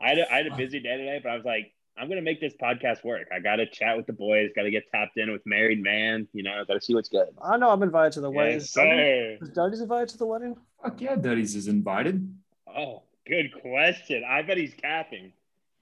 I 0.00 0.08
had 0.08 0.18
a, 0.18 0.32
I 0.32 0.36
had 0.38 0.46
a 0.46 0.56
busy 0.56 0.80
day 0.80 0.96
today, 0.96 1.20
but 1.22 1.30
I 1.30 1.36
was 1.36 1.44
like, 1.44 1.72
I'm 1.96 2.08
gonna 2.08 2.22
make 2.22 2.40
this 2.40 2.54
podcast 2.60 3.04
work. 3.04 3.28
I 3.34 3.40
got 3.40 3.56
to 3.56 3.66
chat 3.66 3.96
with 3.96 4.06
the 4.06 4.12
boys. 4.12 4.50
Got 4.54 4.62
to 4.62 4.70
get 4.70 4.90
tapped 4.90 5.16
in 5.16 5.30
with 5.32 5.42
married 5.46 5.82
man. 5.82 6.28
You 6.32 6.42
know, 6.42 6.64
got 6.66 6.74
to 6.74 6.80
see 6.80 6.94
what's 6.94 7.08
good. 7.08 7.28
I 7.42 7.56
know 7.56 7.70
I'm 7.70 7.82
invited 7.82 8.12
to 8.14 8.20
the 8.20 8.30
wedding. 8.30 8.54
Yes, 8.54 8.70
sir. 8.70 9.38
Is 9.40 9.50
Dougie's 9.50 9.80
invited 9.80 10.08
to 10.10 10.18
the 10.18 10.26
wedding? 10.26 10.56
Fuck 10.82 11.00
yeah, 11.00 11.16
Duddies 11.16 11.56
is 11.56 11.68
invited. 11.68 12.34
Oh, 12.66 13.02
good 13.26 13.52
question. 13.60 14.24
I 14.28 14.42
bet 14.42 14.56
he's 14.56 14.74
capping. 14.74 15.32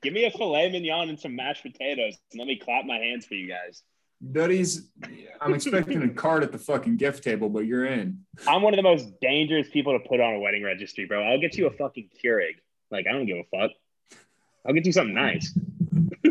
Give 0.02 0.12
me 0.12 0.24
a 0.24 0.30
filet 0.30 0.70
mignon 0.70 1.08
and 1.08 1.18
some 1.18 1.34
mashed 1.34 1.62
potatoes, 1.62 2.16
and 2.30 2.38
let 2.38 2.46
me 2.46 2.56
clap 2.56 2.84
my 2.84 2.96
hands 2.98 3.26
for 3.26 3.34
you 3.34 3.48
guys. 3.48 3.82
Duddies, 4.32 4.88
I'm 5.40 5.54
expecting 5.54 6.02
a 6.02 6.08
card 6.08 6.42
at 6.42 6.50
the 6.52 6.58
fucking 6.58 6.96
gift 6.96 7.22
table, 7.22 7.48
but 7.48 7.66
you're 7.66 7.84
in. 7.86 8.20
I'm 8.48 8.62
one 8.62 8.72
of 8.72 8.76
the 8.78 8.82
most 8.82 9.20
dangerous 9.20 9.68
people 9.70 9.98
to 9.98 10.08
put 10.08 10.20
on 10.20 10.34
a 10.34 10.38
wedding 10.40 10.62
registry, 10.62 11.04
bro. 11.04 11.22
I'll 11.22 11.40
get 11.40 11.56
you 11.56 11.66
a 11.66 11.70
fucking 11.70 12.08
Keurig. 12.24 12.54
Like 12.90 13.06
I 13.08 13.12
don't 13.12 13.26
give 13.26 13.38
a 13.38 13.44
fuck. 13.44 13.70
I'll 14.66 14.72
get 14.74 14.86
you 14.86 14.92
something 14.92 15.14
nice. 15.14 15.56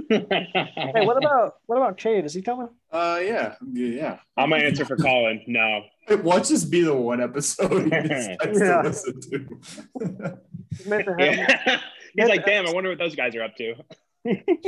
Hey, 0.08 1.04
what 1.04 1.18
about 1.18 1.56
what 1.66 1.78
about 1.78 1.98
Cade? 1.98 2.26
Is 2.26 2.34
he 2.34 2.42
coming? 2.44 2.70
Uh, 2.92 3.20
yeah, 3.24 3.56
yeah. 3.74 4.20
I'm 4.38 4.52
gonna 4.52 4.64
answer 4.64 4.86
for 4.86 4.98
Colin. 4.98 5.42
No, 5.48 5.82
Watch 6.22 6.50
this 6.50 6.64
be 6.64 6.82
the 6.82 6.94
one 6.94 7.22
episode 7.22 7.86
he 7.86 7.90
decides 7.90 8.38
Yeah. 8.60 8.82
to 8.82 8.88
listen 8.88 9.22
to. 9.22 10.38
He's 10.78 10.86
meant 10.86 11.06
to 11.06 11.12
have 11.12 11.20
yeah. 11.20 11.80
He's 12.16 12.30
like, 12.30 12.46
damn. 12.46 12.68
I 12.68 12.74
wonder 12.74 12.90
what 12.90 13.00
those 13.00 13.16
guys 13.16 13.36
are 13.36 13.42
up 13.44 13.56
to. 13.58 13.74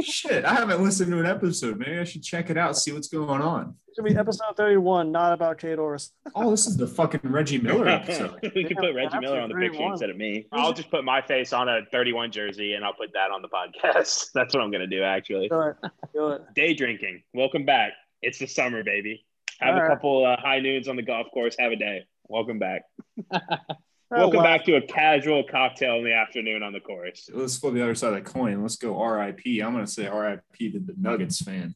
Shit, 0.03 0.45
I 0.45 0.53
haven't 0.53 0.83
listened 0.83 1.11
to 1.11 1.19
an 1.19 1.25
episode. 1.25 1.79
Maybe 1.79 1.97
I 1.97 2.03
should 2.03 2.23
check 2.23 2.49
it 2.49 2.57
out, 2.57 2.77
see 2.77 2.91
what's 2.91 3.07
going 3.07 3.41
on. 3.41 3.75
should 3.95 4.05
be 4.05 4.15
episode 4.15 4.55
31, 4.55 5.11
not 5.11 5.33
about 5.33 5.57
Cade 5.57 5.79
Orris. 5.79 6.11
Oh, 6.35 6.51
this 6.51 6.67
is 6.67 6.77
the 6.77 6.85
fucking 6.87 7.21
Reggie 7.23 7.57
Miller 7.57 7.87
episode. 7.89 8.39
we 8.55 8.63
could 8.65 8.77
put 8.77 8.93
Reggie 8.93 9.19
Miller 9.19 9.39
on 9.41 9.49
the 9.49 9.55
picture 9.55 9.73
31. 9.77 9.91
instead 9.93 10.09
of 10.11 10.17
me. 10.17 10.47
I'll 10.51 10.73
just 10.73 10.91
put 10.91 11.03
my 11.03 11.21
face 11.21 11.53
on 11.53 11.67
a 11.69 11.81
31 11.91 12.31
jersey 12.31 12.73
and 12.73 12.85
I'll 12.85 12.93
put 12.93 13.13
that 13.13 13.31
on 13.31 13.41
the 13.41 13.49
podcast. 13.49 14.27
That's 14.33 14.53
what 14.53 14.61
I'm 14.63 14.71
gonna 14.71 14.85
do. 14.87 15.01
Actually, 15.03 15.49
Do 15.49 15.61
it. 15.61 15.75
Do 16.13 16.29
it. 16.31 16.41
day 16.53 16.73
drinking. 16.73 17.23
Welcome 17.33 17.65
back. 17.65 17.93
It's 18.21 18.37
the 18.39 18.47
summer, 18.47 18.83
baby. 18.83 19.25
Have 19.59 19.73
All 19.73 19.79
a 19.79 19.83
right. 19.83 19.89
couple 19.91 20.25
uh, 20.25 20.37
high 20.39 20.59
noons 20.59 20.87
on 20.87 20.95
the 20.95 21.01
golf 21.03 21.27
course. 21.33 21.55
Have 21.57 21.71
a 21.71 21.75
day. 21.75 22.03
Welcome 22.27 22.59
back. 22.59 22.83
Oh, 24.09 24.19
Welcome 24.19 24.37
wow. 24.37 24.43
back 24.43 24.63
to 24.65 24.77
a 24.77 24.81
casual 24.81 25.43
cocktail 25.43 25.95
in 25.97 26.05
the 26.05 26.13
afternoon 26.13 26.63
on 26.63 26.71
the 26.71 26.79
course. 26.79 27.29
Let's 27.33 27.57
flip 27.57 27.73
the 27.73 27.83
other 27.83 27.93
side 27.93 28.13
of 28.13 28.23
the 28.23 28.29
coin. 28.29 28.61
Let's 28.61 28.77
go 28.77 29.03
RIP. 29.03 29.41
I'm 29.45 29.73
going 29.73 29.85
to 29.85 29.91
say 29.91 30.07
RIP 30.07 30.71
to 30.71 30.79
the 30.79 30.95
Nuggets 30.97 31.41
fan 31.41 31.75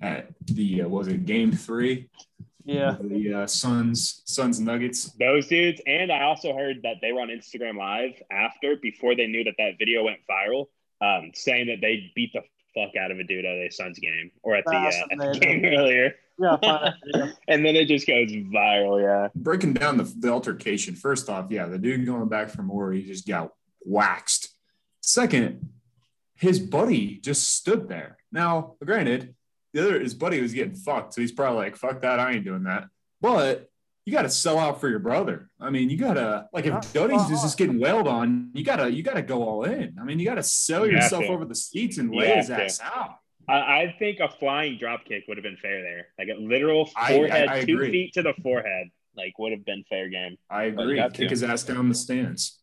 at 0.00 0.28
the, 0.44 0.82
uh, 0.82 0.88
was 0.88 1.08
it 1.08 1.26
game 1.26 1.50
three? 1.50 2.08
Yeah. 2.64 2.96
The 3.00 3.34
uh, 3.34 3.46
Suns, 3.48 4.22
Suns 4.26 4.60
Nuggets. 4.60 5.10
Those 5.18 5.48
dudes, 5.48 5.80
and 5.88 6.12
I 6.12 6.22
also 6.22 6.56
heard 6.56 6.82
that 6.84 6.98
they 7.02 7.10
were 7.10 7.20
on 7.20 7.28
Instagram 7.28 7.76
Live 7.76 8.22
after, 8.30 8.76
before 8.76 9.16
they 9.16 9.26
knew 9.26 9.42
that 9.42 9.54
that 9.58 9.72
video 9.76 10.04
went 10.04 10.20
viral, 10.30 10.66
um, 11.00 11.32
saying 11.34 11.66
that 11.66 11.80
they 11.80 12.12
beat 12.14 12.32
the 12.32 12.42
fuck 12.76 12.94
out 12.96 13.10
of 13.10 13.18
a 13.18 13.24
dude 13.24 13.44
at 13.44 13.52
a 13.52 13.70
Suns 13.70 13.98
game 13.98 14.30
or 14.42 14.54
at 14.54 14.64
the, 14.64 14.76
uh, 14.76 14.90
at 15.10 15.18
the 15.18 15.38
game 15.38 15.64
earlier, 15.78 16.14
Yeah. 16.38 16.92
And 17.48 17.64
then 17.64 17.74
it 17.76 17.88
just 17.88 18.06
goes 18.06 18.30
viral. 18.30 19.02
Yeah, 19.02 19.28
Breaking 19.34 19.72
down 19.72 19.96
the, 19.96 20.04
the 20.18 20.28
altercation. 20.28 20.94
First 20.94 21.28
off, 21.28 21.46
yeah, 21.50 21.66
the 21.66 21.78
dude 21.78 22.04
going 22.06 22.28
back 22.28 22.50
from 22.50 22.68
where 22.68 22.92
he 22.92 23.02
just 23.02 23.26
got 23.26 23.52
waxed. 23.84 24.50
Second, 25.00 25.70
his 26.34 26.60
buddy 26.60 27.18
just 27.18 27.50
stood 27.56 27.88
there. 27.88 28.18
Now, 28.30 28.74
granted, 28.84 29.34
the 29.72 29.82
other 29.82 30.00
his 30.00 30.14
buddy 30.14 30.40
was 30.40 30.52
getting 30.52 30.74
fucked, 30.74 31.14
so 31.14 31.20
he's 31.20 31.32
probably 31.32 31.58
like, 31.58 31.76
"Fuck 31.76 32.02
that, 32.02 32.20
I 32.20 32.32
ain't 32.32 32.44
doing 32.44 32.64
that." 32.64 32.88
But 33.20 33.70
you 34.06 34.12
got 34.12 34.22
to 34.22 34.30
sell 34.30 34.58
out 34.58 34.80
for 34.80 34.88
your 34.88 35.00
brother. 35.00 35.50
I 35.60 35.68
mean, 35.68 35.90
you 35.90 35.98
gotta 35.98 36.48
like 36.52 36.64
if 36.64 36.72
Uh, 36.72 36.80
Doty's 36.94 37.28
uh, 37.28 37.34
is 37.34 37.42
just 37.42 37.58
getting 37.58 37.78
wailed 37.78 38.06
on, 38.08 38.50
you 38.54 38.64
gotta 38.64 38.90
you 38.90 39.02
gotta 39.02 39.20
go 39.20 39.42
all 39.42 39.64
in. 39.64 39.96
I 40.00 40.04
mean, 40.04 40.18
you 40.18 40.24
gotta 40.24 40.42
sell 40.44 40.86
You 40.86 40.92
yourself 40.92 41.24
to. 41.24 41.28
over 41.30 41.44
the 41.44 41.54
seats 41.56 41.98
and 41.98 42.14
You 42.14 42.20
lay 42.20 42.36
his 42.36 42.48
have 42.48 42.58
to. 42.58 42.64
ass 42.64 42.80
out. 42.80 43.16
I, 43.48 43.54
I 43.82 43.96
think 43.98 44.20
a 44.20 44.28
flying 44.28 44.78
drop 44.78 45.04
kick 45.04 45.24
would 45.28 45.36
have 45.36 45.44
been 45.44 45.56
fair 45.60 45.82
there, 45.82 46.06
like 46.18 46.28
a 46.28 46.40
literal 46.40 46.88
I- 46.96 47.12
I- 47.12 47.16
forehead, 47.16 47.48
I 47.48 47.64
two 47.64 47.74
agree. 47.74 47.90
feet 47.90 48.12
to 48.14 48.22
the 48.22 48.34
forehead, 48.42 48.88
like 49.16 49.36
would 49.38 49.52
have 49.52 49.64
been 49.64 49.84
fair 49.88 50.08
game. 50.08 50.36
I 50.50 50.64
agree. 50.64 50.96
Kick 51.02 51.12
to. 51.14 51.28
his 51.28 51.42
ass 51.42 51.64
down 51.64 51.88
the 51.88 51.94
stands. 51.94 52.60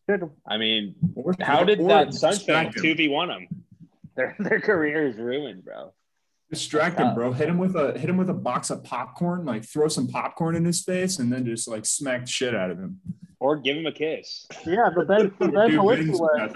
I 0.48 0.56
mean, 0.56 0.94
how 1.40 1.62
did 1.64 1.78
that 1.88 2.14
Suns 2.14 2.42
fan 2.42 2.64
distract 2.64 2.76
him. 2.76 2.82
two 2.82 2.94
v 2.94 3.08
one 3.08 3.28
them? 3.28 3.46
Their 4.16 4.36
their 4.38 4.60
career 4.60 5.08
is 5.08 5.16
ruined, 5.16 5.64
bro. 5.64 5.92
Distract 6.50 7.00
him, 7.00 7.08
uh, 7.08 7.14
bro. 7.14 7.32
Hit 7.32 7.48
him 7.48 7.58
with 7.58 7.74
a 7.74 7.98
hit 7.98 8.08
him 8.08 8.16
with 8.16 8.30
a 8.30 8.34
box 8.34 8.70
of 8.70 8.84
popcorn. 8.84 9.44
Like 9.44 9.64
throw 9.64 9.88
some 9.88 10.06
popcorn 10.06 10.54
in 10.54 10.64
his 10.64 10.82
face, 10.82 11.18
and 11.18 11.32
then 11.32 11.44
just 11.44 11.66
like 11.66 11.84
smack 11.86 12.22
the 12.22 12.30
shit 12.30 12.54
out 12.54 12.70
of 12.70 12.78
him. 12.78 13.00
Or 13.40 13.56
give 13.56 13.76
him 13.76 13.86
a 13.86 13.92
kiss. 13.92 14.46
Yeah, 14.64 14.90
the 14.94 15.04
Ben, 15.04 15.32
the 15.38 15.48
ben 15.48 15.70
Do 15.70 15.78
Polizzi 15.78 16.06
Vince 16.06 16.20
way. 16.20 16.48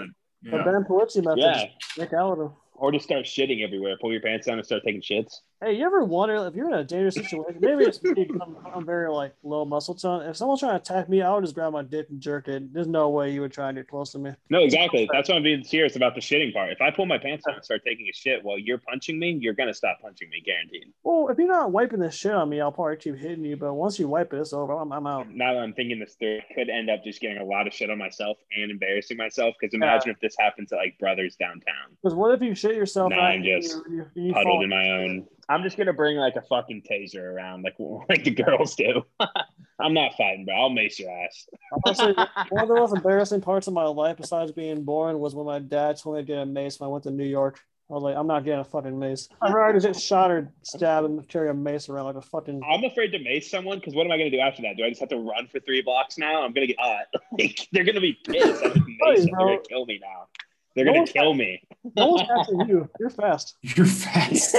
The 0.43 0.57
Ben 0.63 0.85
Polizzi 0.89 1.23
method. 1.23 1.39
Yeah. 1.39 1.65
Nick 1.97 2.13
Allen. 2.13 2.51
Or 2.73 2.91
just 2.91 3.05
start 3.05 3.25
shitting 3.25 3.63
everywhere. 3.63 3.97
Pull 3.99 4.11
your 4.11 4.21
pants 4.21 4.47
down 4.47 4.57
and 4.57 4.65
start 4.65 4.83
taking 4.85 5.01
shits. 5.01 5.33
Hey, 5.61 5.73
you 5.73 5.85
ever 5.85 6.05
wonder 6.05 6.35
if 6.47 6.55
you're 6.55 6.69
in 6.69 6.73
a 6.73 6.85
dangerous 6.85 7.15
situation? 7.15 7.57
Maybe 7.59 7.83
it's 7.83 8.01
me. 8.01 8.29
I'm, 8.41 8.55
I'm 8.73 8.85
very 8.85 9.11
like 9.11 9.33
low 9.43 9.65
muscle 9.65 9.93
tone. 9.93 10.21
If 10.21 10.37
someone's 10.37 10.61
trying 10.61 10.71
to 10.71 10.77
attack 10.77 11.09
me, 11.09 11.21
I 11.21 11.33
would 11.33 11.43
just 11.43 11.53
grab 11.53 11.73
my 11.73 11.83
dick 11.83 12.07
and 12.09 12.21
jerk 12.21 12.47
it. 12.47 12.73
There's 12.73 12.87
no 12.87 13.09
way 13.09 13.33
you 13.33 13.41
would 13.41 13.51
try 13.51 13.67
and 13.67 13.77
get 13.77 13.89
close 13.89 14.13
to 14.13 14.19
me. 14.19 14.31
No, 14.49 14.63
exactly. 14.63 15.09
That's 15.11 15.27
why 15.27 15.35
I'm 15.35 15.43
being 15.43 15.65
serious 15.65 15.97
about 15.97 16.15
the 16.15 16.21
shitting 16.21 16.53
part. 16.53 16.71
If 16.71 16.79
I 16.79 16.91
pull 16.91 17.07
my 17.07 17.17
pants 17.17 17.43
down 17.45 17.55
and 17.55 17.65
start 17.65 17.81
taking 17.85 18.07
a 18.07 18.13
shit 18.13 18.41
while 18.41 18.57
you're 18.57 18.77
punching 18.77 19.19
me, 19.19 19.37
you're 19.41 19.53
gonna 19.53 19.73
stop 19.73 19.99
punching 20.01 20.29
me, 20.29 20.41
guaranteed. 20.45 20.93
Well, 21.03 21.27
if 21.27 21.37
you're 21.37 21.49
not 21.49 21.73
wiping 21.73 21.99
this 21.99 22.15
shit 22.15 22.31
on 22.31 22.47
me, 22.47 22.61
I'll 22.61 22.71
probably 22.71 22.95
keep 22.95 23.17
hitting 23.17 23.43
you. 23.43 23.57
But 23.57 23.73
once 23.73 23.99
you 23.99 24.07
wipe 24.07 24.31
it, 24.31 24.37
it's 24.39 24.53
over. 24.53 24.71
I'm, 24.71 24.93
I'm 24.93 25.07
out. 25.07 25.29
Now 25.29 25.55
that 25.55 25.59
I'm 25.59 25.73
thinking 25.73 25.99
this 25.99 26.13
through, 26.13 26.39
I 26.49 26.53
could 26.53 26.69
end 26.69 26.89
up 26.89 27.03
just 27.03 27.19
getting 27.19 27.39
a 27.39 27.43
lot 27.43 27.67
of 27.67 27.73
shit 27.73 27.89
on 27.89 27.97
myself 27.97 28.37
and 28.55 28.71
embarrassing 28.71 29.17
myself. 29.17 29.55
Because 29.59 29.73
imagine 29.73 30.11
if 30.11 30.21
this 30.21 30.37
happened 30.39 30.69
to 30.69 30.77
like 30.77 30.97
brothers 30.99 31.35
downtown, 31.35 31.97
Because 32.01 32.15
what 32.15 32.33
if 32.33 32.41
you 32.41 32.55
shit 32.55 32.75
yourself 32.75 33.09
Nah, 33.09 33.17
I'm 33.25 33.43
just 33.43 33.75
you, 33.89 34.05
you, 34.15 34.27
you 34.27 34.33
huddled 34.33 34.63
in 34.63 34.69
my 34.69 34.89
own. 34.89 35.27
I'm 35.49 35.63
just 35.63 35.77
gonna 35.77 35.93
bring 35.93 36.15
like 36.17 36.35
a 36.35 36.41
fucking 36.43 36.83
taser 36.89 37.23
around, 37.23 37.63
like 37.63 37.75
like 38.09 38.23
the 38.23 38.31
girls 38.31 38.75
do. 38.75 39.03
I'm 39.81 39.93
not 39.93 40.13
fighting, 40.15 40.45
bro. 40.45 40.55
I'll 40.55 40.69
mace 40.69 40.99
your 40.99 41.09
ass. 41.09 41.47
Honestly, 41.85 42.13
one 42.49 42.63
of 42.63 42.67
the 42.69 42.75
most 42.75 42.95
embarrassing 42.95 43.41
parts 43.41 43.67
of 43.67 43.73
my 43.73 43.85
life, 43.85 44.17
besides 44.17 44.51
being 44.51 44.83
born, 44.83 45.19
was 45.19 45.33
when 45.35 45.45
my 45.45 45.59
dad 45.59 45.97
told 45.97 46.15
me 46.17 46.21
to 46.21 46.25
get 46.27 46.37
a 46.37 46.45
mace 46.45 46.79
when 46.79 46.87
I 46.89 46.91
went 46.91 47.03
to 47.05 47.11
New 47.11 47.25
York. 47.25 47.59
I 47.89 47.93
was 47.95 48.03
like, 48.03 48.15
I'm 48.15 48.27
not 48.27 48.43
getting 48.45 48.59
a 48.59 48.63
fucking 48.63 48.99
mace. 48.99 49.29
I'd 49.41 49.51
rather 49.51 49.79
get 49.79 49.95
shot 49.99 50.29
or 50.29 50.51
stabbed 50.61 51.07
and 51.07 51.27
carry 51.27 51.49
a 51.49 51.55
mace 51.55 51.89
around 51.89 52.05
like 52.05 52.17
a 52.17 52.21
fucking. 52.21 52.61
I'm 52.69 52.83
afraid 52.83 53.11
to 53.13 53.19
mace 53.19 53.49
someone 53.49 53.79
because 53.79 53.95
what 53.95 54.05
am 54.05 54.11
I 54.11 54.17
gonna 54.19 54.29
do 54.29 54.37
after 54.39 54.61
that? 54.61 54.77
Do 54.77 54.83
I 54.83 54.89
just 54.89 54.99
have 54.99 55.09
to 55.09 55.17
run 55.17 55.47
for 55.47 55.59
three 55.61 55.81
blocks 55.81 56.19
now? 56.19 56.43
I'm 56.43 56.53
gonna 56.53 56.67
get 56.67 56.79
hot. 56.79 57.05
Uh, 57.15 57.19
like, 57.39 57.67
they're 57.71 57.85
gonna 57.85 57.99
be 58.01 58.13
pissed. 58.27 58.61
I 58.63 58.69
just 58.69 58.75
maced 58.75 58.75
them. 58.75 59.25
They're 59.25 59.25
gonna 59.37 59.57
kill 59.67 59.85
me 59.87 59.99
now. 60.03 60.27
They're 60.75 60.85
No 60.85 60.91
gonna 60.91 60.99
one's- 60.99 61.11
kill 61.13 61.33
me. 61.33 61.61
No 61.95 62.07
one's 62.09 62.29
after 62.29 62.53
you. 62.67 62.87
You're 62.99 63.09
fast. 63.09 63.55
You're 63.63 63.87
fast. 63.87 64.55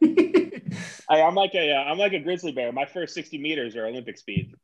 I, 1.08 1.22
I'm 1.22 1.34
like 1.34 1.54
a 1.54 1.72
uh, 1.72 1.84
I'm 1.84 1.98
like 1.98 2.12
a 2.12 2.20
grizzly 2.20 2.52
bear. 2.52 2.72
My 2.72 2.84
first 2.84 3.14
60 3.14 3.38
meters 3.38 3.76
are 3.76 3.86
Olympic 3.86 4.18
speed. 4.18 4.54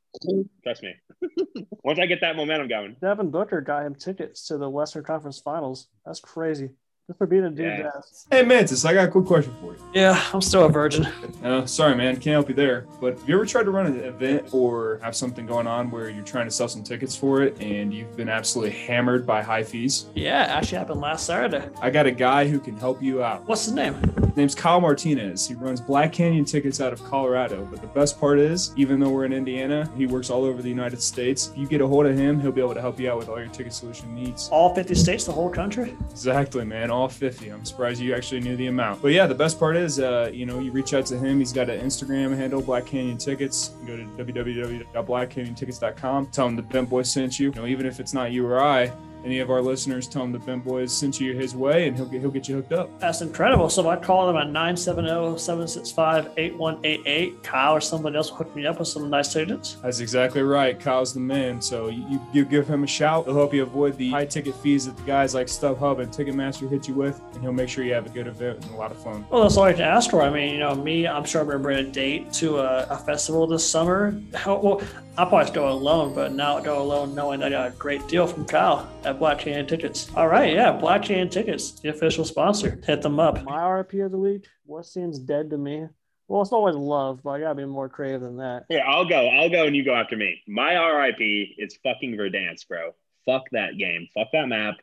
Trust 0.62 0.82
me. 0.82 0.94
Once 1.84 1.98
I 1.98 2.06
get 2.06 2.20
that 2.20 2.36
momentum 2.36 2.68
going, 2.68 2.96
Devin 3.00 3.30
Booker 3.30 3.60
got 3.60 3.84
him 3.84 3.94
tickets 3.94 4.46
to 4.48 4.58
the 4.58 4.68
Western 4.68 5.04
Conference 5.04 5.40
Finals. 5.40 5.88
That's 6.04 6.20
crazy. 6.20 6.70
Just 7.06 7.18
for 7.18 7.26
being 7.26 7.44
a 7.44 7.50
dude's 7.50 7.80
Yeah. 7.80 7.90
ass. 7.94 8.26
hey, 8.30 8.42
Mantis, 8.44 8.82
I 8.86 8.94
got 8.94 9.08
a 9.08 9.10
quick 9.10 9.26
question 9.26 9.52
for 9.60 9.72
you. 9.74 9.78
Yeah, 9.92 10.18
I'm 10.32 10.40
still 10.40 10.64
a 10.64 10.70
virgin. 10.70 11.06
Uh, 11.44 11.66
sorry, 11.66 11.94
man, 11.94 12.14
can't 12.14 12.32
help 12.32 12.48
you 12.48 12.54
there. 12.54 12.86
But 13.02 13.18
have 13.18 13.28
you 13.28 13.34
ever 13.34 13.44
tried 13.44 13.64
to 13.64 13.70
run 13.70 13.84
an 13.84 14.00
event 14.00 14.48
or 14.54 14.98
have 15.02 15.14
something 15.14 15.44
going 15.44 15.66
on 15.66 15.90
where 15.90 16.08
you're 16.08 16.24
trying 16.24 16.46
to 16.46 16.50
sell 16.50 16.68
some 16.68 16.82
tickets 16.82 17.14
for 17.14 17.42
it 17.42 17.60
and 17.60 17.92
you've 17.92 18.16
been 18.16 18.30
absolutely 18.30 18.70
hammered 18.74 19.26
by 19.26 19.42
high 19.42 19.62
fees? 19.62 20.06
Yeah, 20.14 20.46
actually 20.48 20.78
happened 20.78 21.02
last 21.02 21.26
Saturday. 21.26 21.68
I 21.82 21.90
got 21.90 22.06
a 22.06 22.10
guy 22.10 22.48
who 22.48 22.58
can 22.58 22.78
help 22.78 23.02
you 23.02 23.22
out. 23.22 23.46
What's 23.46 23.66
his 23.66 23.74
name? 23.74 23.92
His 24.24 24.36
name's 24.38 24.54
Kyle 24.54 24.80
Martinez. 24.80 25.46
He 25.46 25.52
runs 25.54 25.82
Black 25.82 26.14
Canyon 26.14 26.46
tickets 26.46 26.80
out 26.80 26.94
of 26.94 27.04
Colorado. 27.04 27.68
But 27.70 27.82
the 27.82 27.88
best 27.88 28.18
part 28.18 28.38
is, 28.38 28.72
even 28.78 28.98
though 28.98 29.10
we're 29.10 29.26
in 29.26 29.34
Indiana, 29.34 29.86
he 29.98 30.06
works 30.06 30.30
all 30.30 30.44
over 30.44 30.62
the 30.62 30.70
United 30.70 31.02
States. 31.02 31.50
If 31.52 31.58
you 31.58 31.66
get 31.66 31.82
a 31.82 31.86
hold 31.86 32.06
of 32.06 32.16
him, 32.16 32.40
he'll 32.40 32.52
be 32.52 32.62
able 32.62 32.72
to 32.74 32.80
help 32.80 32.98
you 32.98 33.10
out 33.10 33.18
with 33.18 33.28
all 33.28 33.38
your 33.38 33.48
ticket 33.48 33.74
solution 33.74 34.14
needs. 34.14 34.48
All 34.50 34.74
50 34.74 34.94
states, 34.94 35.26
the 35.26 35.32
whole 35.32 35.50
country? 35.50 35.94
Exactly, 36.10 36.64
man. 36.64 36.90
All 36.94 37.08
50. 37.08 37.50
I'm 37.50 37.64
surprised 37.64 38.00
you 38.00 38.14
actually 38.14 38.40
knew 38.40 38.56
the 38.56 38.68
amount. 38.68 39.02
But 39.02 39.08
yeah, 39.08 39.26
the 39.26 39.34
best 39.34 39.58
part 39.58 39.76
is, 39.76 39.98
uh, 39.98 40.30
you 40.32 40.46
know, 40.46 40.60
you 40.60 40.70
reach 40.70 40.94
out 40.94 41.04
to 41.06 41.18
him. 41.18 41.40
He's 41.40 41.52
got 41.52 41.68
an 41.68 41.80
Instagram 41.80 42.36
handle, 42.36 42.62
Black 42.62 42.86
Canyon 42.86 43.18
Tickets. 43.18 43.70
Go 43.84 43.96
to 43.96 44.04
www.blackcanyontickets.com. 44.04 46.26
Tell 46.28 46.46
him 46.46 46.54
the 46.54 46.62
Bent 46.62 46.88
Boys 46.88 47.12
sent 47.12 47.40
you. 47.40 47.48
You 47.48 47.54
know, 47.54 47.66
even 47.66 47.84
if 47.84 47.98
it's 47.98 48.14
not 48.14 48.30
you 48.30 48.46
or 48.46 48.62
I, 48.62 48.92
any 49.24 49.40
of 49.40 49.50
our 49.50 49.62
listeners, 49.62 50.06
tell 50.06 50.22
him 50.22 50.30
the 50.32 50.38
Bent 50.38 50.64
Boys 50.64 50.96
sent 50.96 51.18
you 51.18 51.34
his 51.34 51.56
way, 51.56 51.88
and 51.88 51.96
he'll 51.96 52.06
get 52.06 52.20
he'll 52.20 52.30
get 52.30 52.48
you 52.48 52.54
hooked 52.56 52.72
up. 52.72 53.00
That's 53.00 53.22
incredible. 53.22 53.70
So 53.70 53.80
if 53.80 53.86
I 53.86 53.96
call 53.96 54.26
them 54.26 54.36
at 54.36 54.48
970-765-8188, 54.48 57.42
Kyle 57.42 57.74
or 57.74 57.80
somebody 57.80 58.16
else 58.16 58.30
will 58.30 58.38
hook 58.38 58.54
me 58.54 58.66
up 58.66 58.78
with 58.78 58.88
some 58.88 59.08
nice 59.08 59.32
tickets. 59.32 59.78
That's 59.82 60.00
exactly 60.00 60.42
right. 60.42 60.78
Kyle's 60.78 61.14
the 61.14 61.20
man. 61.20 61.62
So 61.62 61.88
you, 61.88 62.20
you 62.32 62.44
give 62.44 62.68
him 62.68 62.84
a 62.84 62.86
shout. 62.86 63.24
He'll 63.24 63.34
help 63.34 63.54
you 63.54 63.62
avoid 63.62 63.96
the 63.96 64.10
high 64.10 64.26
ticket 64.26 64.54
fees 64.56 64.84
that 64.86 64.96
the 64.96 65.02
guys 65.04 65.34
like 65.34 65.46
StubHub 65.46 66.00
and 66.00 66.12
Ticketmaster 66.12 66.68
hit 66.68 66.88
you 66.88 66.94
with, 66.94 67.20
and 67.32 67.42
he'll 67.42 67.52
make 67.52 67.68
sure 67.68 67.84
you 67.84 67.94
have 67.94 68.06
a 68.06 68.10
good 68.10 68.26
event 68.26 68.64
and 68.64 68.74
a 68.74 68.76
lot 68.76 68.90
of 68.90 69.00
fun. 69.02 69.24
Well, 69.30 69.42
that's 69.42 69.56
all 69.56 69.64
I 69.64 69.72
can 69.72 69.82
ask 69.82 70.10
for. 70.10 70.22
I 70.22 70.30
mean, 70.30 70.52
you 70.52 70.60
know, 70.60 70.74
me, 70.74 71.06
I'm 71.06 71.24
sure 71.24 71.40
I'm 71.40 71.46
going 71.46 71.58
to 71.58 71.62
bring 71.62 71.78
a 71.78 71.90
date 71.90 72.32
to 72.34 72.58
a, 72.58 72.86
a 72.90 72.98
festival 72.98 73.46
this 73.46 73.68
summer. 73.68 74.20
How, 74.34 74.58
well, 74.58 74.82
I'll 75.16 75.26
probably 75.26 75.52
go 75.52 75.70
alone, 75.70 76.14
but 76.14 76.32
now 76.32 76.58
I 76.58 76.62
go 76.62 76.82
alone 76.82 77.14
knowing 77.14 77.42
I 77.42 77.50
got 77.50 77.68
a 77.68 77.76
great 77.76 78.06
deal 78.08 78.26
from 78.26 78.44
Kyle 78.44 78.88
at 79.14 79.18
Black 79.20 79.38
Tickets. 79.38 80.10
All 80.16 80.28
right, 80.28 80.52
yeah, 80.52 80.72
Blockchain 80.72 81.04
Canyon 81.04 81.28
Tickets, 81.28 81.72
the 81.80 81.88
official 81.90 82.24
sponsor. 82.24 82.80
Hit 82.84 83.02
them 83.02 83.20
up. 83.20 83.42
My 83.44 83.60
RP 83.60 84.04
of 84.04 84.10
the 84.10 84.18
week, 84.18 84.46
what 84.66 84.86
seems 84.86 85.18
dead 85.18 85.50
to 85.50 85.58
me? 85.58 85.86
Well, 86.26 86.42
it's 86.42 86.52
always 86.52 86.74
love, 86.74 87.20
but 87.22 87.30
I 87.30 87.40
got 87.40 87.50
to 87.50 87.54
be 87.54 87.64
more 87.64 87.88
creative 87.88 88.22
than 88.22 88.38
that. 88.38 88.64
Yeah, 88.68 88.80
I'll 88.86 89.04
go. 89.04 89.28
I'll 89.28 89.50
go, 89.50 89.66
and 89.66 89.76
you 89.76 89.84
go 89.84 89.94
after 89.94 90.16
me. 90.16 90.40
My 90.48 90.74
RIP 90.74 91.20
is 91.58 91.78
fucking 91.82 92.16
Verdansk, 92.16 92.66
bro. 92.66 92.94
Fuck 93.26 93.44
that 93.52 93.78
game. 93.78 94.08
Fuck 94.14 94.28
that 94.32 94.48
map. 94.48 94.76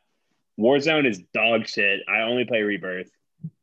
Warzone 0.60 1.08
is 1.08 1.22
dog 1.34 1.68
shit. 1.68 2.02
I 2.08 2.22
only 2.22 2.46
play 2.46 2.62
Rebirth. 2.62 3.10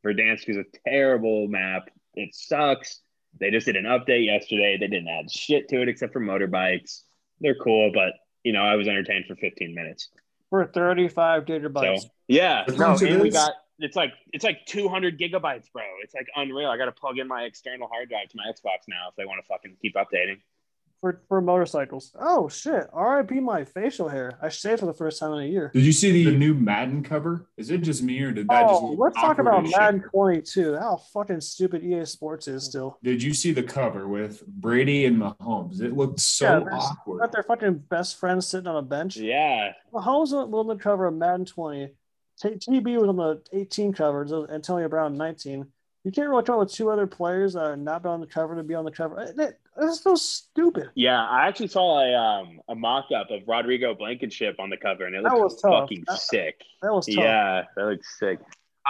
Verdansk 0.05 0.49
is 0.49 0.57
a 0.57 0.65
terrible 0.87 1.47
map. 1.47 1.89
It 2.15 2.35
sucks. 2.35 2.99
They 3.39 3.49
just 3.49 3.65
did 3.65 3.75
an 3.75 3.85
update 3.85 4.25
yesterday. 4.25 4.77
They 4.77 4.87
didn't 4.87 5.07
add 5.07 5.31
shit 5.31 5.69
to 5.69 5.81
it 5.81 5.87
except 5.87 6.13
for 6.13 6.19
motorbikes. 6.19 7.03
They're 7.39 7.55
cool, 7.55 7.91
but 7.93 8.13
you 8.43 8.51
know, 8.51 8.63
I 8.63 8.75
was 8.75 8.87
entertained 8.87 9.25
for 9.27 9.35
15 9.35 9.73
minutes. 9.73 10.09
For 10.49 10.65
35 10.65 11.45
gigabytes. 11.45 12.01
So 12.01 12.09
yeah, 12.27 12.65
no, 12.69 12.93
it 12.93 13.01
and 13.03 13.21
we 13.21 13.29
got 13.29 13.53
it's 13.79 13.95
like 13.95 14.13
it's 14.33 14.43
like 14.43 14.65
200 14.65 15.19
gigabytes, 15.19 15.71
bro. 15.71 15.83
It's 16.03 16.13
like 16.13 16.27
unreal. 16.35 16.69
I 16.69 16.77
got 16.77 16.85
to 16.85 16.91
plug 16.91 17.17
in 17.17 17.27
my 17.27 17.43
external 17.43 17.87
hard 17.87 18.09
drive 18.09 18.29
to 18.29 18.37
my 18.37 18.43
Xbox 18.51 18.87
now 18.87 19.09
if 19.09 19.15
they 19.15 19.25
want 19.25 19.41
to 19.41 19.47
fucking 19.47 19.77
keep 19.81 19.95
updating. 19.95 20.39
For, 21.01 21.21
for 21.29 21.39
motorcycles. 21.39 22.11
Oh, 22.19 22.49
shit. 22.49 22.85
RIP 22.93 23.31
my 23.41 23.63
facial 23.63 24.09
hair. 24.09 24.37
I 24.41 24.49
shaved 24.49 24.81
for 24.81 24.85
the 24.85 24.93
first 24.93 25.17
time 25.17 25.31
in 25.31 25.39
a 25.39 25.45
year. 25.45 25.71
Did 25.73 25.85
you 25.85 25.93
see 25.93 26.25
the 26.25 26.31
new 26.31 26.53
Madden 26.53 27.03
cover? 27.03 27.47
Is 27.55 27.69
it 27.69 27.77
just 27.83 28.03
me 28.03 28.19
or 28.21 28.33
did 28.33 28.49
that 28.49 28.63
just 28.67 28.81
Oh, 28.83 28.89
look 28.91 28.99
let's 28.99 29.15
talk 29.15 29.39
about 29.39 29.63
as? 29.65 29.71
Madden 29.71 30.01
22. 30.11 30.75
How 30.75 30.97
fucking 31.13 31.39
stupid 31.39 31.85
EA 31.85 32.03
Sports 32.03 32.49
is 32.49 32.65
still. 32.65 32.97
Did 33.01 33.23
you 33.23 33.33
see 33.33 33.53
the 33.53 33.63
cover 33.63 34.09
with 34.09 34.45
Brady 34.45 35.05
and 35.05 35.15
Mahomes? 35.21 35.79
It 35.81 35.95
looked 35.95 36.19
so 36.19 36.45
Yeah, 36.45 36.59
there's- 36.65 36.83
awkward. 36.91 37.19
Got 37.21 37.31
their 37.31 37.43
fucking 37.43 37.75
best 37.89 38.17
friends 38.19 38.47
sitting 38.47 38.67
on 38.67 38.75
a 38.75 38.81
bench. 38.81 39.15
Yeah, 39.15 39.71
Mahomes 39.93 40.33
was 40.33 40.33
on 40.33 40.67
the 40.67 40.75
cover 40.75 41.05
of 41.05 41.13
Madden 41.13 41.45
20. 41.45 41.93
TB 42.43 42.99
was 42.99 43.07
on 43.07 43.15
the 43.15 43.41
18 43.53 43.93
cover, 43.93 44.27
so 44.27 44.47
Antonio 44.49 44.89
Brown 44.89 45.15
19. 45.15 45.65
You 46.05 46.11
can't 46.11 46.29
really 46.29 46.43
come 46.43 46.55
up 46.55 46.61
with 46.61 46.71
two 46.73 46.89
other 46.89 47.07
players 47.07 47.53
that 47.53 47.63
are 47.63 47.75
not 47.77 48.05
on 48.05 48.21
the 48.21 48.27
cover 48.27 48.55
to 48.55 48.63
be 48.63 48.73
on 48.75 48.85
the 48.85 48.91
cover. 48.91 49.19
Eh, 49.19 49.31
it- 49.43 49.59
it- 49.81 49.85
It's 49.85 50.01
so 50.01 50.15
stupid. 50.15 50.89
yeah. 50.95 51.25
I 51.25 51.47
actually 51.47 51.67
saw 51.67 51.99
a 51.99 52.13
um 52.13 52.59
a 52.69 52.75
mock 52.75 53.05
up 53.15 53.31
of 53.31 53.41
Rodrigo 53.47 53.93
Blankenship 53.95 54.55
on 54.59 54.69
the 54.69 54.77
cover, 54.77 55.05
and 55.05 55.15
it 55.15 55.23
That 55.23 55.33
looks 55.33 55.55
was 55.55 55.61
fucking 55.61 56.03
That- 56.07 56.19
sick. 56.19 56.61
That 56.81 56.93
was 56.93 57.05
tough. 57.05 57.15
Yeah, 57.15 57.63
that 57.75 57.85
looks 57.85 58.19
sick. 58.19 58.39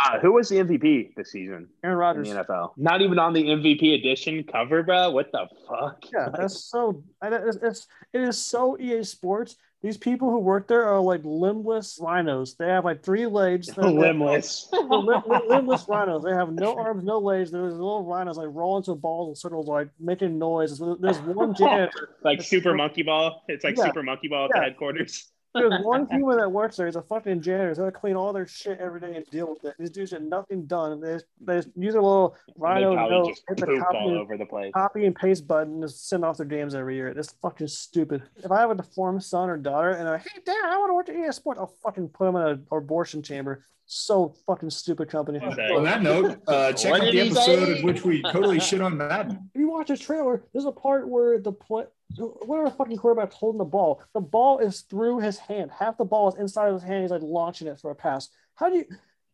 Uh, 0.06 0.18
who 0.20 0.32
was 0.32 0.48
the 0.48 0.58
MVP 0.60 1.14
this 1.18 1.32
season 1.32 1.68
Aaron 1.84 1.96
in 1.96 1.98
Rodgers. 2.00 2.30
the 2.30 2.36
NFL? 2.44 2.72
Not 2.78 3.02
even 3.02 3.20
on 3.20 3.34
the 3.34 3.44
MVP 3.50 3.96
edition 3.96 4.44
cover, 4.46 4.82
bro. 4.84 5.10
What 5.12 5.30
the 5.34 5.48
fuck? 5.68 6.06
Yeah, 6.14 6.30
that's 6.30 6.64
so. 6.64 7.04
It's, 7.22 7.58
it's 7.62 7.88
it 8.14 8.22
is 8.22 8.38
so 8.38 8.78
EA 8.80 9.04
Sports. 9.04 9.58
These 9.82 9.98
people 9.98 10.30
who 10.30 10.40
work 10.40 10.68
there 10.68 10.84
are 10.86 11.00
like 11.00 11.22
limbless 11.24 11.98
rhinos. 12.02 12.56
They 12.56 12.68
have 12.68 12.84
like 12.84 13.02
three 13.02 13.26
legs. 13.28 13.68
They're- 13.76 13.86
limbless. 13.86 14.68
Lim- 14.74 15.06
lim- 15.06 15.48
limbless 15.48 15.86
rhinos. 15.88 16.24
They 16.24 16.32
have 16.34 16.52
no 16.52 16.76
arms, 16.78 17.04
no 17.04 17.20
legs. 17.20 17.52
There's 17.52 17.74
little 17.74 18.04
rhinos 18.04 18.36
like 18.38 18.50
rolling 18.52 18.82
into 18.82 18.96
balls 18.96 19.30
in 19.30 19.36
circles, 19.36 19.68
like 19.68 19.90
making 20.00 20.38
noise. 20.38 20.78
There's 20.80 21.20
one 21.22 21.54
janitor. 21.58 22.10
like 22.24 22.42
Super 22.42 22.74
Monkey 22.74 23.04
Ball. 23.04 23.42
It's 23.48 23.64
like 23.64 23.78
Yeah. 23.78 23.86
Super 23.86 24.04
Monkey 24.04 24.28
Ball 24.28 24.46
at 24.46 24.52
Yeah. 24.54 24.60
the 24.60 24.66
headquarters. 24.66 25.32
There's 25.60 25.84
one 25.84 26.08
human 26.10 26.38
that 26.38 26.52
works 26.52 26.78
there. 26.78 26.86
He's 26.86 26.96
a 26.96 27.02
fucking 27.02 27.42
janitor. 27.42 27.70
He's 27.70 27.78
gonna 27.78 27.92
clean 27.92 28.16
all 28.16 28.32
their 28.34 28.48
shit 28.48 28.80
every 28.80 29.00
day 29.00 29.16
and 29.16 29.26
deal 29.32 29.50
with 29.50 29.66
it. 29.66 29.76
These 29.80 29.90
dudes 29.90 30.12
get 30.12 30.22
nothing 30.24 30.66
done. 30.66 31.02
They 31.02 31.14
just, 31.14 31.26
they 31.42 31.56
just 31.58 31.70
use 31.76 31.96
a 31.96 32.02
little 32.02 32.36
rhino 32.56 32.94
probably 32.94 33.18
nose, 33.30 33.42
hit 33.48 33.58
the 33.58 33.66
poop 33.66 33.80
all 33.86 33.92
copy, 33.92 34.16
over 34.16 34.38
the 34.38 34.46
place. 34.46 34.72
copy 34.74 35.06
and 35.06 35.16
paste 35.16 35.48
button, 35.48 35.74
and 35.74 35.84
just 35.84 36.08
send 36.08 36.24
off 36.24 36.38
their 36.38 36.46
games 36.46 36.76
every 36.76 36.96
year. 36.96 37.14
That's 37.14 37.34
fucking 37.42 37.68
stupid. 37.68 38.24
If 38.38 38.52
I 38.52 38.60
have 38.60 38.72
a 38.72 38.76
deformed 38.76 39.24
son 39.24 39.50
or 39.50 39.58
daughter 39.58 39.90
and 39.92 40.06
they're 40.06 40.14
like, 40.14 40.28
hey 40.28 40.42
dad, 40.46 40.56
I 40.66 40.78
want 40.78 40.90
to 40.90 40.94
work 40.94 41.10
at 41.10 41.16
EA 41.16 41.32
Sports, 41.32 41.60
I'll 41.60 41.74
fucking 41.84 42.10
put 42.10 42.26
them 42.26 42.36
in 42.36 42.42
an 42.44 42.66
abortion 42.72 43.22
chamber. 43.24 43.66
So 43.92 44.36
fucking 44.46 44.70
stupid 44.70 45.10
company. 45.10 45.40
Okay. 45.40 45.70
On 45.76 45.84
that 45.84 46.04
note, 46.04 46.38
uh, 46.48 46.72
check 46.74 46.92
What 46.92 47.02
out 47.06 47.12
the 47.12 47.22
episode 47.22 47.66
say? 47.66 47.80
in 47.80 47.86
which 47.86 48.04
we 48.06 48.22
totally 48.22 48.60
shit 48.60 48.82
on 48.82 48.98
Madden. 48.98 49.50
if 49.56 49.60
you 49.60 49.68
watch 49.68 49.88
this 49.88 50.00
trailer, 50.00 50.44
there's 50.54 50.66
a 50.66 50.72
part 50.72 51.10
where 51.10 51.40
the 51.40 51.52
play, 51.52 51.86
whatever 52.18 52.70
fucking 52.72 52.98
quarterback's 52.98 53.36
holding 53.36 53.60
the 53.60 53.66
ball, 53.66 54.02
the 54.14 54.22
ball 54.22 54.60
is 54.60 54.82
through 54.82 55.20
his 55.20 55.38
hand. 55.38 55.72
Half 55.78 55.98
the 55.98 56.06
ball 56.06 56.30
is 56.30 56.40
inside 56.40 56.68
of 56.68 56.76
his 56.76 56.84
hand. 56.84 57.04
He's 57.04 57.12
like 57.12 57.22
launching 57.22 57.68
it 57.68 57.80
for 57.80 57.92
a 57.92 57.96
pass. 57.96 58.30
How 58.56 58.70
do 58.70 58.78
you? 58.78 58.86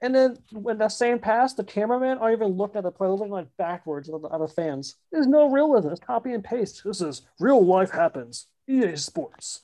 And 0.02 0.14
then 0.14 0.38
when 0.52 0.78
that 0.80 0.92
same 0.92 1.20
pass, 1.20 1.54
the 1.54 1.64
cameraman 1.64 2.18
aren't 2.18 2.38
even 2.38 2.54
looking 2.54 2.78
at 2.78 2.84
the 2.84 2.92
play, 2.92 3.08
looking 3.08 3.30
like 3.30 3.48
backwards 3.58 4.10
at 4.10 4.22
the, 4.22 4.30
at 4.30 4.40
the 4.40 4.48
fans. 4.48 4.96
There's 5.12 5.28
no 5.28 5.50
realism. 5.50 5.90
It's 5.90 6.00
copy 6.00 6.34
and 6.34 6.44
paste. 6.44 6.84
This 6.84 7.02
is 7.02 7.22
real 7.40 7.66
life 7.66 7.92
happens. 7.92 8.48
EA 8.68 8.96
Sports. 8.98 9.62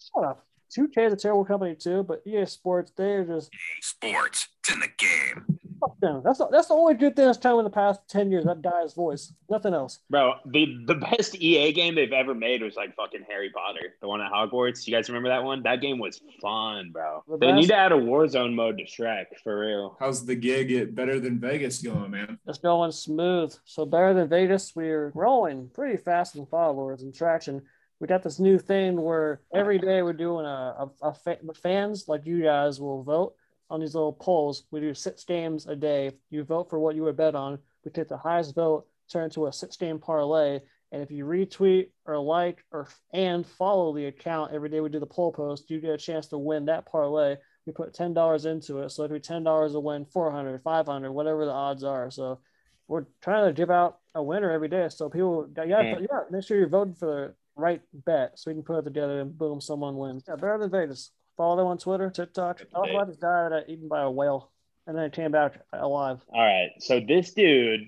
Shut 0.00 0.24
up. 0.24 0.46
2K 0.76 1.06
is 1.06 1.12
a 1.12 1.16
terrible 1.16 1.44
company 1.44 1.74
too, 1.74 2.02
but 2.02 2.22
EA 2.26 2.46
Sports, 2.46 2.92
they're 2.96 3.24
just 3.24 3.50
Sports. 3.80 4.48
It's 4.60 4.72
in 4.72 4.80
the 4.80 4.88
game. 4.96 5.58
Fuck 5.80 5.98
them. 6.00 6.22
That's 6.24 6.38
the, 6.38 6.48
that's 6.50 6.68
the 6.68 6.74
only 6.74 6.94
good 6.94 7.14
thing 7.16 7.26
that's 7.26 7.38
come 7.38 7.58
in 7.58 7.64
the 7.64 7.70
past 7.70 8.00
ten 8.08 8.30
years. 8.30 8.44
That 8.44 8.62
guy's 8.62 8.94
voice, 8.94 9.32
nothing 9.50 9.74
else. 9.74 10.00
Bro, 10.10 10.34
the 10.46 10.76
the 10.86 10.94
best 10.94 11.36
EA 11.40 11.72
game 11.72 11.94
they've 11.94 12.12
ever 12.12 12.34
made 12.34 12.62
was 12.62 12.76
like 12.76 12.94
fucking 12.96 13.24
Harry 13.28 13.50
Potter, 13.50 13.94
the 14.00 14.08
one 14.08 14.20
at 14.20 14.32
Hogwarts. 14.32 14.86
You 14.86 14.94
guys 14.94 15.08
remember 15.08 15.28
that 15.28 15.44
one? 15.44 15.62
That 15.62 15.80
game 15.80 15.98
was 15.98 16.20
fun, 16.42 16.90
bro. 16.92 17.22
The 17.28 17.38
They 17.38 17.46
best- 17.48 17.56
need 17.56 17.66
to 17.68 17.74
add 17.76 17.92
a 17.92 17.96
Warzone 17.96 18.54
mode 18.54 18.78
to 18.78 18.84
Shrek 18.84 19.26
for 19.42 19.58
real. 19.60 19.96
How's 20.00 20.24
the 20.24 20.34
gig 20.34 20.72
at 20.72 20.94
Better 20.94 21.20
Than 21.20 21.38
Vegas 21.38 21.80
going, 21.82 22.10
man? 22.10 22.38
It's 22.46 22.58
going 22.58 22.92
smooth. 22.92 23.54
So 23.64 23.84
better 23.86 24.14
than 24.14 24.28
Vegas, 24.28 24.74
we're 24.74 25.10
growing 25.10 25.70
pretty 25.74 25.96
fast 25.96 26.36
in 26.36 26.46
followers 26.46 27.02
and 27.02 27.14
traction. 27.14 27.62
We 28.00 28.06
got 28.06 28.22
this 28.22 28.38
new 28.38 28.58
thing 28.58 29.00
where 29.00 29.40
every 29.52 29.78
day 29.80 30.02
we're 30.02 30.12
doing 30.12 30.46
a, 30.46 30.48
a, 30.48 30.90
a 31.02 31.14
fa- 31.14 31.38
fans 31.60 32.06
like 32.06 32.24
you 32.26 32.42
guys 32.42 32.80
will 32.80 33.02
vote 33.02 33.34
on 33.70 33.80
these 33.80 33.94
little 33.94 34.12
polls. 34.12 34.64
We 34.70 34.80
do 34.80 34.94
six 34.94 35.24
games 35.24 35.66
a 35.66 35.76
day. 35.76 36.12
You 36.30 36.44
vote 36.44 36.70
for 36.70 36.78
what 36.78 36.96
you 36.96 37.02
would 37.04 37.16
bet 37.16 37.34
on. 37.34 37.58
We 37.84 37.90
take 37.90 38.08
the 38.08 38.16
highest 38.16 38.54
vote, 38.54 38.86
turn 39.10 39.22
it 39.22 39.26
into 39.26 39.46
a 39.46 39.52
six 39.52 39.76
game 39.76 39.98
parlay. 39.98 40.60
And 40.90 41.02
if 41.02 41.10
you 41.10 41.26
retweet 41.26 41.90
or 42.06 42.18
like 42.18 42.64
or 42.72 42.88
and 43.12 43.46
follow 43.46 43.94
the 43.94 44.06
account 44.06 44.52
every 44.54 44.70
day 44.70 44.80
we 44.80 44.88
do 44.88 45.00
the 45.00 45.06
poll 45.06 45.32
post, 45.32 45.70
you 45.70 45.80
get 45.80 45.90
a 45.90 45.98
chance 45.98 46.28
to 46.28 46.38
win 46.38 46.64
that 46.66 46.86
parlay. 46.86 47.36
We 47.66 47.72
put 47.72 47.92
ten 47.92 48.14
dollars 48.14 48.46
into 48.46 48.78
it, 48.78 48.90
so 48.90 49.04
it'd 49.04 49.22
ten 49.22 49.44
dollars 49.44 49.72
to 49.72 49.80
win 49.80 50.06
400, 50.06 50.62
500, 50.62 51.12
whatever 51.12 51.44
the 51.44 51.52
odds 51.52 51.84
are. 51.84 52.10
So 52.10 52.40
we're 52.86 53.04
trying 53.20 53.46
to 53.46 53.52
give 53.52 53.70
out 53.70 53.98
a 54.14 54.22
winner 54.22 54.50
every 54.50 54.68
day. 54.68 54.88
So 54.88 55.10
people, 55.10 55.50
yeah, 55.54 55.64
Yeah. 55.64 55.82
Mm. 55.82 56.06
yeah 56.10 56.20
make 56.30 56.44
sure 56.44 56.56
you're 56.56 56.68
voting 56.68 56.94
for 56.94 57.06
the 57.06 57.34
right 57.54 57.82
bet 57.92 58.38
so 58.38 58.50
we 58.50 58.54
can 58.54 58.62
put 58.62 58.78
it 58.78 58.84
together 58.84 59.20
and 59.20 59.36
boom, 59.36 59.60
someone 59.60 59.96
wins. 59.96 60.24
Yeah, 60.26 60.36
better 60.36 60.56
than 60.58 60.70
Vegas. 60.70 61.10
Follow 61.38 61.56
them 61.56 61.66
on 61.68 61.78
Twitter, 61.78 62.10
TikTok. 62.10 62.58
To 62.58 62.64
Talk 62.66 62.86
date. 62.86 62.94
about 62.94 63.20
that 63.20 63.48
got 63.50 63.68
eaten 63.68 63.86
by 63.88 64.02
a 64.02 64.10
whale 64.10 64.50
and 64.88 64.98
then 64.98 65.10
came 65.10 65.30
back 65.30 65.60
alive. 65.72 66.18
All 66.28 66.44
right. 66.44 66.70
So 66.80 67.00
this 67.00 67.32
dude, 67.32 67.82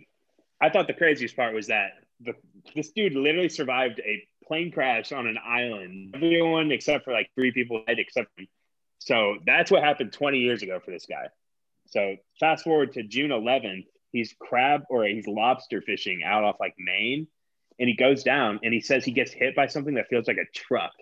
I 0.60 0.70
thought 0.70 0.86
the 0.86 0.94
craziest 0.94 1.36
part 1.36 1.52
was 1.52 1.66
that 1.66 1.90
the 2.20 2.34
this 2.76 2.92
dude 2.92 3.14
literally 3.14 3.48
survived 3.48 4.00
a 4.00 4.22
plane 4.46 4.70
crash 4.70 5.10
on 5.10 5.26
an 5.26 5.36
island. 5.44 6.12
Everyone 6.14 6.70
except 6.70 7.04
for 7.04 7.12
like 7.12 7.28
three 7.34 7.50
people 7.50 7.82
died 7.86 7.98
except 7.98 8.28
him. 8.38 8.46
So 9.00 9.38
that's 9.44 9.70
what 9.70 9.82
happened 9.82 10.12
20 10.12 10.38
years 10.38 10.62
ago 10.62 10.78
for 10.84 10.92
this 10.92 11.06
guy. 11.06 11.28
So 11.88 12.16
fast 12.38 12.62
forward 12.62 12.92
to 12.92 13.02
June 13.02 13.30
11th, 13.30 13.86
he's 14.12 14.32
crab 14.38 14.82
or 14.90 15.04
he's 15.04 15.26
lobster 15.26 15.82
fishing 15.82 16.22
out 16.24 16.44
off 16.44 16.56
like 16.60 16.74
Maine, 16.78 17.26
and 17.80 17.88
he 17.88 17.96
goes 17.96 18.22
down 18.22 18.60
and 18.62 18.72
he 18.72 18.80
says 18.80 19.04
he 19.04 19.10
gets 19.10 19.32
hit 19.32 19.56
by 19.56 19.66
something 19.66 19.94
that 19.94 20.08
feels 20.08 20.28
like 20.28 20.36
a 20.36 20.46
truck, 20.54 20.92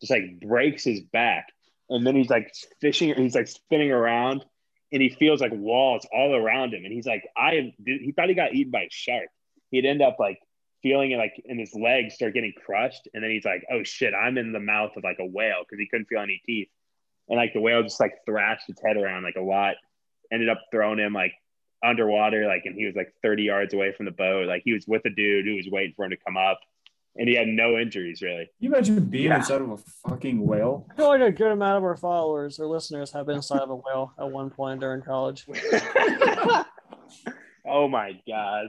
just 0.00 0.10
like 0.10 0.40
breaks 0.40 0.82
his 0.82 1.00
back, 1.00 1.46
and 1.88 2.06
then 2.06 2.16
he's 2.16 2.30
like 2.30 2.52
fishing, 2.80 3.14
he's 3.14 3.34
like 3.34 3.48
spinning 3.48 3.90
around, 3.90 4.44
and 4.92 5.02
he 5.02 5.08
feels 5.08 5.40
like 5.40 5.52
walls 5.52 6.06
all 6.12 6.34
around 6.34 6.74
him, 6.74 6.84
and 6.84 6.92
he's 6.92 7.06
like, 7.06 7.24
I. 7.36 7.74
He 7.84 8.12
thought 8.14 8.28
he 8.28 8.34
got 8.34 8.54
eaten 8.54 8.70
by 8.70 8.82
a 8.82 8.90
shark. 8.90 9.28
He'd 9.70 9.86
end 9.86 10.02
up 10.02 10.16
like 10.18 10.38
feeling 10.82 11.12
it 11.12 11.16
like 11.16 11.40
in 11.44 11.58
his 11.58 11.74
legs 11.74 12.14
start 12.14 12.34
getting 12.34 12.52
crushed, 12.64 13.08
and 13.14 13.22
then 13.22 13.30
he's 13.30 13.44
like, 13.44 13.64
oh 13.72 13.82
shit, 13.84 14.14
I'm 14.14 14.38
in 14.38 14.52
the 14.52 14.60
mouth 14.60 14.96
of 14.96 15.04
like 15.04 15.18
a 15.20 15.26
whale 15.26 15.62
because 15.62 15.78
he 15.78 15.88
couldn't 15.88 16.06
feel 16.06 16.20
any 16.20 16.42
teeth, 16.44 16.68
and 17.28 17.38
like 17.38 17.52
the 17.52 17.60
whale 17.60 17.82
just 17.82 18.00
like 18.00 18.14
thrashed 18.26 18.68
its 18.68 18.82
head 18.84 18.96
around 18.96 19.22
like 19.22 19.36
a 19.36 19.42
lot, 19.42 19.76
ended 20.32 20.48
up 20.48 20.60
throwing 20.70 20.98
him 20.98 21.12
like 21.12 21.34
underwater, 21.84 22.46
like, 22.46 22.62
and 22.64 22.76
he 22.76 22.86
was 22.86 22.94
like 22.94 23.12
30 23.22 23.42
yards 23.44 23.74
away 23.74 23.92
from 23.92 24.06
the 24.06 24.12
boat. 24.12 24.46
Like 24.46 24.62
he 24.64 24.72
was 24.72 24.86
with 24.86 25.04
a 25.04 25.10
dude 25.10 25.46
who 25.46 25.56
was 25.56 25.68
waiting 25.70 25.94
for 25.96 26.04
him 26.04 26.10
to 26.10 26.16
come 26.16 26.36
up, 26.36 26.60
and 27.16 27.28
he 27.28 27.34
had 27.34 27.48
no 27.48 27.76
injuries 27.78 28.22
really. 28.22 28.44
Can 28.46 28.50
you 28.60 28.70
imagine 28.70 29.04
being 29.04 29.26
Yeah. 29.26 29.36
inside 29.36 29.60
of 29.60 29.70
a 29.70 29.76
fucking 30.08 30.44
whale? 30.46 30.86
I 30.90 30.94
feel 30.94 31.08
like 31.08 31.20
a 31.20 31.30
good 31.32 31.52
amount 31.52 31.78
of 31.78 31.84
our 31.84 31.96
followers 31.96 32.58
or 32.58 32.66
listeners 32.66 33.12
have 33.12 33.26
been 33.26 33.36
inside 33.36 33.60
of 33.60 33.70
a 33.70 33.76
whale 33.76 34.12
at 34.18 34.30
one 34.30 34.50
point 34.50 34.80
during 34.80 35.02
college. 35.02 35.44
oh 37.66 37.88
my 37.88 38.12
god. 38.26 38.66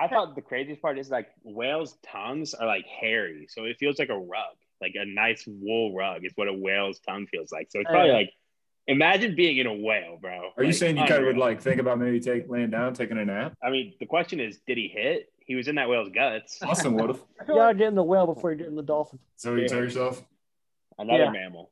I 0.00 0.06
thought 0.08 0.36
the 0.36 0.42
craziest 0.42 0.80
part 0.80 0.98
is 0.98 1.10
like 1.10 1.28
whales' 1.42 1.96
tongues 2.06 2.54
are 2.54 2.66
like 2.66 2.86
hairy, 2.86 3.46
so 3.48 3.64
it 3.64 3.76
feels 3.80 3.98
like 3.98 4.10
a 4.10 4.18
rug, 4.18 4.54
like 4.80 4.92
a 4.94 5.04
nice 5.04 5.44
wool 5.46 5.94
rug 5.94 6.24
is 6.24 6.32
what 6.36 6.46
a 6.48 6.52
whale's 6.52 7.00
tongue 7.00 7.26
feels 7.26 7.50
like. 7.50 7.68
So 7.70 7.80
it's 7.80 7.90
probably 7.90 8.10
Hey. 8.10 8.14
like, 8.14 8.30
imagine 8.88 9.36
being 9.36 9.58
in 9.58 9.66
a 9.66 9.74
whale, 9.74 10.18
bro. 10.20 10.50
Are 10.56 10.64
you 10.64 10.72
saying 10.72 10.96
you 10.96 11.04
kind 11.06 11.20
of 11.20 11.26
would 11.26 11.36
like 11.38 11.60
think 11.60 11.80
about 11.80 11.98
maybe 12.00 12.18
take 12.18 12.48
laying 12.48 12.70
down, 12.70 12.94
taking 12.94 13.18
a 13.18 13.24
nap? 13.24 13.54
I 13.62 13.70
mean, 13.70 13.94
the 14.00 14.06
question 14.06 14.40
is, 14.40 14.58
did 14.66 14.76
he 14.76 14.88
hit? 14.88 15.30
He 15.38 15.54
was 15.54 15.68
in 15.68 15.76
that 15.76 15.88
whale's 15.88 16.10
guts. 16.10 16.60
Austin 16.62 16.94
would 16.94 17.10
have. 17.10 17.20
You 17.46 17.54
gotta 17.54 17.74
get 17.74 17.88
in 17.88 17.94
the 17.94 18.02
whale 18.02 18.26
before 18.26 18.50
you 18.50 18.58
get 18.58 18.66
in 18.66 18.74
the 18.74 18.82
dolphin. 18.82 19.18
So 19.36 19.54
you 19.54 19.68
tell 19.68 19.78
yourself 19.78 20.22
Another 20.98 21.24
Yeah. 21.24 21.30
mammal. 21.30 21.70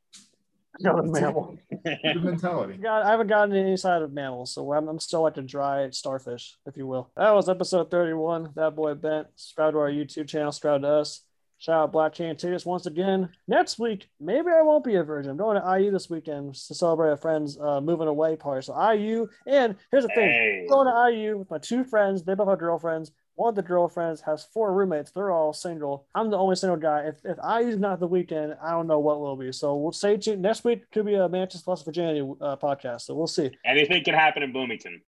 Another 0.79 1.03
mammal. 1.03 1.59
good 1.85 2.23
mentality. 2.23 2.75
God, 2.83 3.03
I 3.03 3.11
haven't 3.11 3.27
gotten 3.27 3.55
any 3.57 3.77
side 3.77 4.03
of 4.03 4.13
mammals, 4.13 4.55
so 4.55 4.73
I'm, 4.73 4.89
I'm 4.89 5.01
still 5.01 5.23
like 5.23 5.37
a 5.37 5.43
dry 5.43 5.91
starfish, 5.91 6.57
if 6.67 6.77
you 6.77 6.87
will. 6.87 7.11
That 7.17 7.35
was 7.35 7.49
episode 7.49 7.91
31. 7.91 8.53
That 8.55 8.77
boy 8.77 8.95
Bent. 8.95 9.27
Subscribe 9.35 9.73
to 9.73 9.79
our 9.79 9.91
YouTube 9.91 10.29
channel, 10.29 10.53
subscribe 10.53 10.83
to 10.83 10.89
us. 10.89 11.23
Shout 11.59 11.83
out 11.85 11.93
Black 11.93 12.15
Canyon 12.15 12.37
Tickets 12.37 12.67
once 12.67 12.87
again. 12.87 13.31
Next 13.49 13.79
week, 13.79 14.09
maybe 14.21 14.49
I 14.49 14.63
won't 14.63 14.85
be 14.85 14.97
a 14.97 15.03
virgin. 15.03 15.31
I'm 15.31 15.37
going 15.39 15.61
to 15.61 15.81
IU 15.81 15.91
this 15.91 16.11
weekend 16.11 16.55
to 16.55 16.75
celebrate 16.75 17.13
a 17.13 17.17
friend's 17.17 17.59
uh, 17.59 17.81
moving 17.81 18.09
away 18.09 18.37
party. 18.37 18.63
So 18.65 18.93
IU, 18.93 19.27
and 19.47 19.75
here's 19.91 20.05
the 20.05 20.09
thing. 20.15 20.29
hey. 20.29 20.61
I'm 20.63 20.69
going 20.69 20.87
to 20.87 21.19
IU 21.19 21.39
with 21.39 21.51
my 21.51 21.59
two 21.59 21.83
friends. 21.85 22.23
They 22.25 22.35
both 22.35 22.49
have 22.49 22.59
girlfriends. 22.59 23.11
One 23.37 23.51
of 23.51 23.55
the 23.55 23.63
girlfriends 23.63 24.23
has 24.23 24.45
four 24.53 24.73
roommates. 24.73 25.11
They're 25.11 25.31
all 25.31 25.53
single. 25.53 26.07
I'm 26.15 26.31
the 26.31 26.39
only 26.39 26.57
single 26.57 26.79
guy. 26.79 27.05
If 27.07 27.17
if 27.25 27.37
IU's 27.39 27.77
not 27.79 28.01
the 28.01 28.07
weekend, 28.07 28.57
I 28.63 28.71
don't 28.71 28.87
know 28.87 28.99
what 28.99 29.21
will 29.21 29.37
be. 29.37 29.53
So 29.53 29.77
we'll 29.77 29.93
stay 29.93 30.17
tuned. 30.17 30.41
Next 30.41 30.65
week 30.65 30.91
could 30.91 31.05
be 31.05 31.15
a 31.17 31.29
Manchester 31.29 31.71
West 31.71 31.85
Virginia 31.85 32.25
uh, 32.41 32.57
podcast. 32.57 33.03
So 33.03 33.15
we'll 33.15 33.27
see. 33.27 33.51
Anything 33.67 34.05
can 34.05 34.15
happen 34.15 34.43
in 34.43 34.53
Bloomington. 34.53 35.03